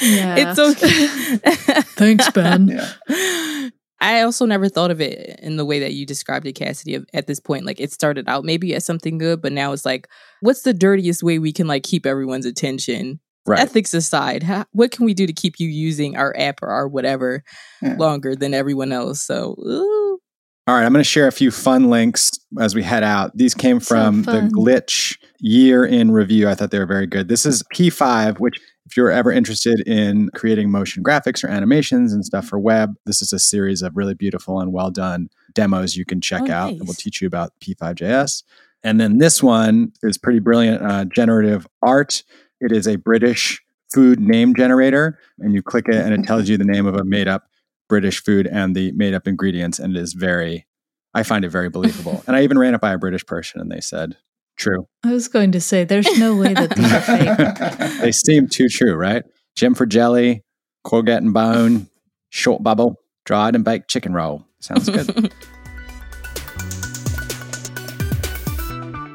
Yeah. 0.01 0.35
it's 0.39 0.59
okay. 0.59 1.81
Thanks, 1.95 2.29
Ben. 2.31 2.67
Yeah. 2.67 3.69
I 4.01 4.19
also 4.23 4.45
never 4.45 4.67
thought 4.67 4.91
of 4.91 4.99
it 4.99 5.39
in 5.41 5.55
the 5.55 5.63
way 5.63 5.79
that 5.79 5.93
you 5.93 6.05
described 6.05 6.45
it, 6.45 6.51
Cassidy. 6.51 6.95
of- 6.95 7.05
At 7.13 7.27
this 7.27 7.39
point, 7.39 7.63
like 7.65 7.79
it 7.79 7.93
started 7.93 8.27
out 8.27 8.43
maybe 8.43 8.75
as 8.75 8.83
something 8.85 9.17
good, 9.17 9.41
but 9.41 9.53
now 9.53 9.71
it's 9.71 9.85
like, 9.85 10.09
what's 10.41 10.63
the 10.63 10.73
dirtiest 10.73 11.23
way 11.23 11.39
we 11.39 11.53
can 11.53 11.65
like 11.67 11.83
keep 11.83 12.05
everyone's 12.05 12.45
attention 12.45 13.21
Right. 13.45 13.59
ethics 13.59 13.93
aside, 13.93 14.43
how, 14.43 14.65
what 14.73 14.91
can 14.91 15.05
we 15.05 15.13
do 15.13 15.25
to 15.27 15.33
keep 15.33 15.59
you 15.59 15.69
using 15.69 16.17
our 16.17 16.35
app 16.37 16.61
or 16.61 16.67
our 16.69 16.89
whatever 16.89 17.41
Yeah. 17.81 17.95
longer 17.97 18.35
than 18.35 18.53
everyone 18.53 18.91
else? 18.91 19.21
So, 19.21 19.55
ooh. 19.59 20.19
All 20.65 20.75
right, 20.75 20.85
I'm 20.85 20.93
going 20.93 21.03
to 21.03 21.09
share 21.09 21.27
a 21.27 21.31
few 21.31 21.51
fun 21.51 21.89
links 21.89 22.31
as 22.59 22.73
we 22.73 22.83
head 22.83 23.03
out. 23.03 23.35
These 23.35 23.53
came 23.53 23.81
So 23.81 23.95
from 23.95 24.21
the. 24.23 24.49
Glitch 24.53 25.17
year 25.39 25.83
in 25.83 26.11
review. 26.11 26.47
I 26.47 26.55
thought 26.55 26.71
they 26.71 26.79
were 26.79 26.85
very 26.85 27.05
good. 27.05 27.27
This 27.27 27.45
is 27.45 27.63
P5, 27.75 28.39
which, 28.39 28.55
if 28.85 28.95
you're 28.95 29.11
ever 29.11 29.29
interested 29.29 29.81
in 29.85 30.29
creating 30.35 30.71
motion 30.71 31.03
graphics 31.03 31.43
or 31.43 31.47
animations 31.47 32.13
and 32.13 32.23
stuff 32.23 32.45
for 32.47 32.57
web, 32.59 32.95
this 33.05 33.21
is 33.21 33.33
a 33.33 33.39
series 33.39 33.81
of 33.81 33.97
really 33.97 34.13
beautiful 34.13 34.61
and 34.61 34.71
well 34.71 34.89
done 34.89 35.29
demos 35.53 35.95
you 35.97 36.05
can 36.05 36.19
check 36.21 36.43
Oh, 36.43 36.51
out 36.51 36.69
nice. 36.71 36.79
that 36.79 36.85
will 36.85 36.93
teach 36.93 37.21
you 37.21 37.27
about 37.27 37.51
P5JS. 37.59 38.43
And 38.83 38.99
then 39.01 39.17
this 39.17 39.43
one 39.43 39.91
is 40.01 40.17
pretty 40.17 40.39
brilliant 40.39 40.81
uh, 40.81 41.05
generative 41.05 41.67
art. 41.81 42.23
It 42.61 42.71
is 42.71 42.87
a 42.87 42.95
British 42.95 43.61
food 43.93 44.19
name 44.19 44.55
generator, 44.55 45.19
and 45.39 45.53
you 45.53 45.61
click 45.61 45.85
it, 45.89 45.95
and 45.95 46.13
it 46.13 46.25
tells 46.25 46.47
you 46.49 46.57
the 46.57 46.63
name 46.65 46.85
of 46.87 46.95
a 46.95 47.03
made 47.03 47.27
up 47.27 47.47
British 47.89 48.23
food 48.23 48.47
and 48.47 48.75
the 48.75 48.91
made 48.93 49.13
up 49.13 49.27
ingredients, 49.27 49.79
and 49.79 49.95
it 49.95 49.99
is 49.99 50.13
very, 50.13 50.65
I 51.13 51.23
find 51.23 51.45
it 51.45 51.49
very 51.49 51.69
believable. 51.69 52.23
and 52.27 52.35
I 52.35 52.43
even 52.43 52.57
ran 52.57 52.73
it 52.73 52.81
by 52.81 52.93
a 52.93 52.97
British 52.97 53.25
person, 53.25 53.61
and 53.61 53.71
they 53.71 53.81
said, 53.81 54.17
true. 54.57 54.87
I 55.03 55.11
was 55.11 55.27
going 55.27 55.51
to 55.51 55.61
say, 55.61 55.83
there's 55.83 56.17
no 56.17 56.35
way 56.35 56.53
that 56.53 56.75
these 56.75 56.91
are 56.91 57.01
fake. 57.01 57.99
They 58.01 58.11
seem 58.11 58.47
too 58.47 58.67
true, 58.69 58.95
right? 58.95 59.23
Jim 59.55 59.73
for 59.75 59.85
jelly, 59.85 60.43
courgette 60.85 61.17
and 61.17 61.33
bone, 61.33 61.87
short 62.29 62.63
bubble, 62.63 62.95
dried 63.25 63.55
and 63.55 63.63
baked 63.63 63.89
chicken 63.89 64.13
roll. 64.13 64.45
Sounds 64.59 64.89
good. 64.89 65.31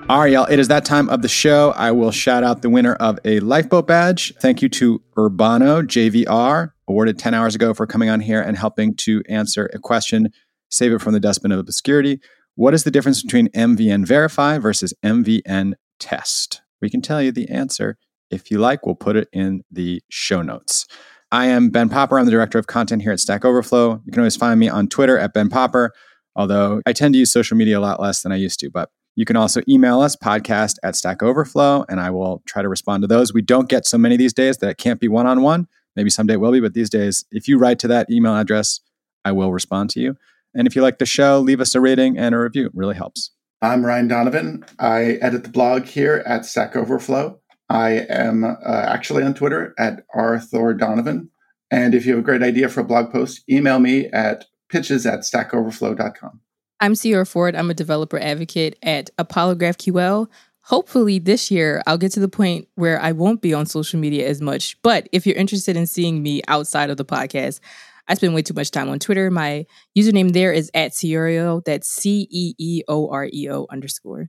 All 0.09 0.21
right, 0.21 0.33
y'all. 0.33 0.47
It 0.47 0.59
is 0.59 0.69
that 0.69 0.87
time 0.87 1.11
of 1.11 1.21
the 1.21 1.29
show. 1.29 1.75
I 1.77 1.91
will 1.91 2.11
shout 2.11 2.43
out 2.43 2.63
the 2.63 2.71
winner 2.71 2.95
of 2.95 3.19
a 3.27 3.41
lifeboat 3.41 3.87
badge. 3.87 4.35
Thank 4.41 4.63
you 4.63 4.71
to 4.71 5.03
Urbano 5.19 5.83
JVR, 5.83 6.71
awarded 6.89 7.19
10 7.19 7.35
hours 7.35 7.55
ago 7.55 7.75
for 7.75 7.87
coming 7.87 8.09
on 8.09 8.21
here 8.21 8.41
and 8.41 8.57
helping 8.57 8.95
to 8.97 9.23
answer 9.29 9.71
a 9.75 9.79
question, 9.79 10.31
save 10.71 10.93
it 10.93 11.01
from 11.01 11.13
the 11.13 11.21
dustbin 11.21 11.53
of 11.53 11.59
obscurity. 11.61 12.21
What 12.55 12.75
is 12.75 12.85
the 12.85 12.91
difference 12.91 13.23
between 13.23 13.49
MVN 13.49 14.07
Verify 14.07 14.59
versus 14.59 14.93
MVN 15.05 15.75
Test? 16.01 16.63
We 16.81 16.91
can 16.91 17.03
tell 17.03 17.23
you 17.23 17.31
the 17.31 17.49
answer. 17.49 17.97
If 18.31 18.51
you 18.51 18.59
like, 18.59 18.85
we'll 18.85 18.95
put 18.95 19.17
it 19.17 19.29
in 19.33 19.63
the 19.71 20.03
show 20.11 20.43
notes. 20.43 20.87
I 21.31 21.47
am 21.47 21.71
Ben 21.71 21.89
Popper. 21.89 22.19
I'm 22.19 22.25
the 22.25 22.31
director 22.31 22.59
of 22.59 22.67
content 22.67 23.03
here 23.03 23.13
at 23.13 23.21
Stack 23.21 23.45
Overflow. 23.45 24.01
You 24.05 24.13
can 24.13 24.21
always 24.21 24.37
find 24.37 24.59
me 24.59 24.69
on 24.69 24.89
Twitter 24.89 25.19
at 25.19 25.35
Ben 25.35 25.51
Popper, 25.51 25.93
although 26.37 26.81
I 26.87 26.93
tend 26.93 27.15
to 27.15 27.19
use 27.19 27.31
social 27.31 27.57
media 27.57 27.79
a 27.79 27.81
lot 27.81 28.01
less 28.01 28.23
than 28.23 28.33
I 28.33 28.37
used 28.37 28.61
to. 28.61 28.71
But 28.71 28.91
you 29.15 29.25
can 29.25 29.37
also 29.37 29.61
email 29.69 30.01
us, 30.01 30.17
podcast 30.17 30.77
at 30.83 30.97
Stack 30.97 31.23
Overflow, 31.23 31.85
and 31.89 32.01
I 32.01 32.11
will 32.11 32.43
try 32.47 32.63
to 32.63 32.69
respond 32.69 33.03
to 33.03 33.09
those. 33.09 33.35
We 33.35 33.43
don't 33.43 33.69
get 33.69 33.87
so 33.87 33.99
many 33.99 34.17
these 34.17 34.33
days 34.33 34.59
that 34.59 34.71
it 34.71 34.79
can't 34.79 35.01
be 35.01 35.09
one 35.09 35.27
on 35.27 35.43
one. 35.43 35.67
Maybe 35.99 36.11
someday 36.11 36.35
it 36.35 36.41
will 36.41 36.53
be, 36.53 36.61
but 36.61 36.75
these 36.75 36.89
days, 36.89 37.25
if 37.33 37.49
you 37.49 37.59
write 37.59 37.81
to 37.81 37.89
that 37.89 38.09
email 38.09 38.37
address, 38.37 38.79
I 39.25 39.33
will 39.33 39.53
respond 39.53 39.91
to 39.91 40.01
you. 40.01 40.17
And 40.55 40.69
if 40.69 40.77
you 40.77 40.83
like 40.83 41.01
the 41.01 41.07
show, 41.07 41.41
leave 41.41 41.61
us 41.61 41.75
a 41.75 41.81
rating 41.81 42.17
and 42.17 42.37
a 42.37 42.39
review. 42.39 42.67
It 42.67 42.73
really 42.73 42.95
helps. 42.95 43.33
I'm 43.63 43.85
Ryan 43.85 44.07
Donovan. 44.07 44.65
I 44.79 45.19
edit 45.21 45.43
the 45.43 45.51
blog 45.51 45.87
here 45.87 46.23
at 46.25 46.47
Stack 46.47 46.77
Overflow. 46.77 47.41
I 47.69 48.07
am 48.09 48.45
uh, 48.45 48.55
actually 48.65 49.25
on 49.25 49.35
Twitter 49.35 49.75
at 49.77 50.05
rthordonovan. 50.15 51.31
And 51.73 51.97
if 51.97 52.07
you 52.07 52.13
have 52.13 52.21
a 52.21 52.25
great 52.25 52.45
idea 52.45 52.69
for 52.69 52.83
a 52.83 52.85
blog 52.85 53.11
post, 53.11 53.43
email 53.51 53.81
me 53.81 54.07
at 54.07 54.45
pitches 54.69 55.05
at 55.05 55.23
stackoverflow.com. 55.23 56.41
I'm 56.79 56.93
Ceora 56.93 57.27
Ford. 57.27 57.57
I'm 57.57 57.71
a 57.71 57.75
developer 57.75 58.21
advocate 58.21 58.79
at 58.85 59.11
Apollo 59.19 59.57
GraphQL. 59.57 60.29
Hopefully, 60.69 61.19
this 61.19 61.51
year 61.51 61.83
I'll 61.87 61.97
get 61.97 62.13
to 62.13 62.21
the 62.21 62.29
point 62.29 62.69
where 62.75 63.01
I 63.01 63.13
won't 63.13 63.41
be 63.41 63.55
on 63.55 63.65
social 63.65 63.99
media 63.99 64.29
as 64.29 64.43
much. 64.43 64.77
But 64.83 65.09
if 65.13 65.27
you're 65.27 65.35
interested 65.35 65.79
in 65.79 65.87
seeing 65.87 66.23
me 66.23 66.43
outside 66.47 66.91
of 66.91 66.99
the 66.99 67.07
podcast, 67.07 67.61
I 68.07 68.13
spend 68.13 68.35
way 68.35 68.43
too 68.43 68.53
much 68.53 68.71
time 68.71 68.91
on 68.91 68.99
Twitter. 68.99 69.31
My 69.31 69.65
username 69.97 70.35
there 70.35 70.53
is 70.53 70.71
at 70.75 70.93
ceeoreo. 70.93 71.65
That's 71.65 71.89
C 71.89 72.29
E 72.31 72.55
E 72.59 72.83
O 72.87 73.09
R 73.09 73.31
E 73.33 73.49
O 73.51 73.67
underscore. 73.71 74.29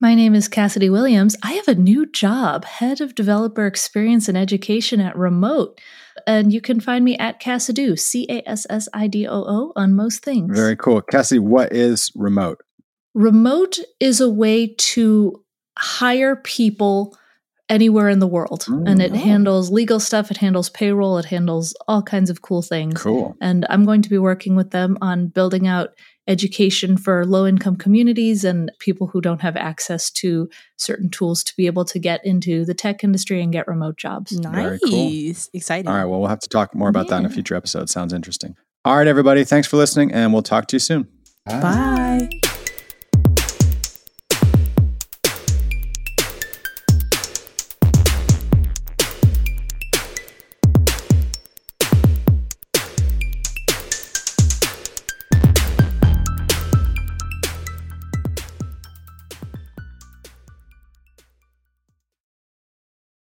My 0.00 0.14
name 0.14 0.36
is 0.36 0.46
Cassidy 0.46 0.90
Williams. 0.90 1.36
I 1.42 1.54
have 1.54 1.66
a 1.66 1.74
new 1.74 2.06
job, 2.06 2.64
head 2.66 3.00
of 3.00 3.16
developer 3.16 3.66
experience 3.66 4.28
and 4.28 4.38
education 4.38 5.00
at 5.00 5.16
Remote. 5.16 5.80
And 6.24 6.52
you 6.52 6.60
can 6.60 6.78
find 6.78 7.04
me 7.04 7.18
at 7.18 7.40
Cassidoo, 7.42 7.98
C 7.98 8.26
A 8.30 8.48
S 8.48 8.64
S 8.70 8.88
I 8.94 9.08
D 9.08 9.26
O 9.26 9.42
O, 9.44 9.72
on 9.74 9.94
most 9.94 10.22
things. 10.22 10.56
Very 10.56 10.76
cool. 10.76 11.02
Cassie, 11.02 11.40
what 11.40 11.72
is 11.72 12.12
remote? 12.14 12.60
Remote 13.12 13.80
is 13.98 14.20
a 14.20 14.30
way 14.30 14.68
to 14.68 15.42
hire 15.78 16.36
people 16.36 17.16
anywhere 17.68 18.08
in 18.08 18.18
the 18.18 18.26
world. 18.26 18.64
and 18.68 19.00
it 19.00 19.12
Mm. 19.12 19.16
handles 19.16 19.70
legal 19.70 20.00
stuff, 20.00 20.30
it 20.30 20.38
handles 20.38 20.68
payroll, 20.70 21.18
it 21.18 21.26
handles 21.26 21.72
all 21.86 22.02
kinds 22.02 22.28
of 22.28 22.42
cool 22.42 22.62
things. 22.62 23.00
Cool. 23.00 23.36
And 23.40 23.64
I'm 23.70 23.84
going 23.84 24.02
to 24.02 24.10
be 24.10 24.18
working 24.18 24.56
with 24.56 24.70
them 24.70 24.98
on 25.00 25.28
building 25.28 25.68
out 25.68 25.90
education 26.26 26.96
for 26.96 27.24
low 27.24 27.46
income 27.46 27.76
communities 27.76 28.42
and 28.44 28.70
people 28.80 29.06
who 29.06 29.20
don't 29.20 29.40
have 29.40 29.56
access 29.56 30.10
to 30.10 30.48
certain 30.78 31.10
tools 31.10 31.44
to 31.44 31.52
be 31.56 31.66
able 31.66 31.84
to 31.84 31.98
get 32.00 32.24
into 32.26 32.64
the 32.64 32.74
tech 32.74 33.04
industry 33.04 33.40
and 33.40 33.52
get 33.52 33.68
remote 33.68 33.96
jobs. 33.96 34.32
Very 34.32 34.78
Nice. 34.84 35.46
cool. 35.48 35.48
Exciting. 35.54 35.88
All 35.88 35.94
right. 35.94 36.04
Well, 36.06 36.18
we'll 36.20 36.28
have 36.28 36.40
to 36.40 36.48
talk 36.48 36.74
more 36.74 36.88
about 36.88 37.08
that 37.08 37.18
in 37.20 37.24
a 37.26 37.30
future 37.30 37.54
episode. 37.54 37.88
Sounds 37.88 38.12
interesting. 38.12 38.56
All 38.84 38.96
right, 38.96 39.06
everybody. 39.06 39.44
Thanks 39.44 39.68
for 39.68 39.76
listening, 39.76 40.12
and 40.12 40.32
we'll 40.32 40.42
talk 40.42 40.66
to 40.68 40.76
you 40.76 40.80
soon. 40.80 41.06
Bye. 41.46 42.28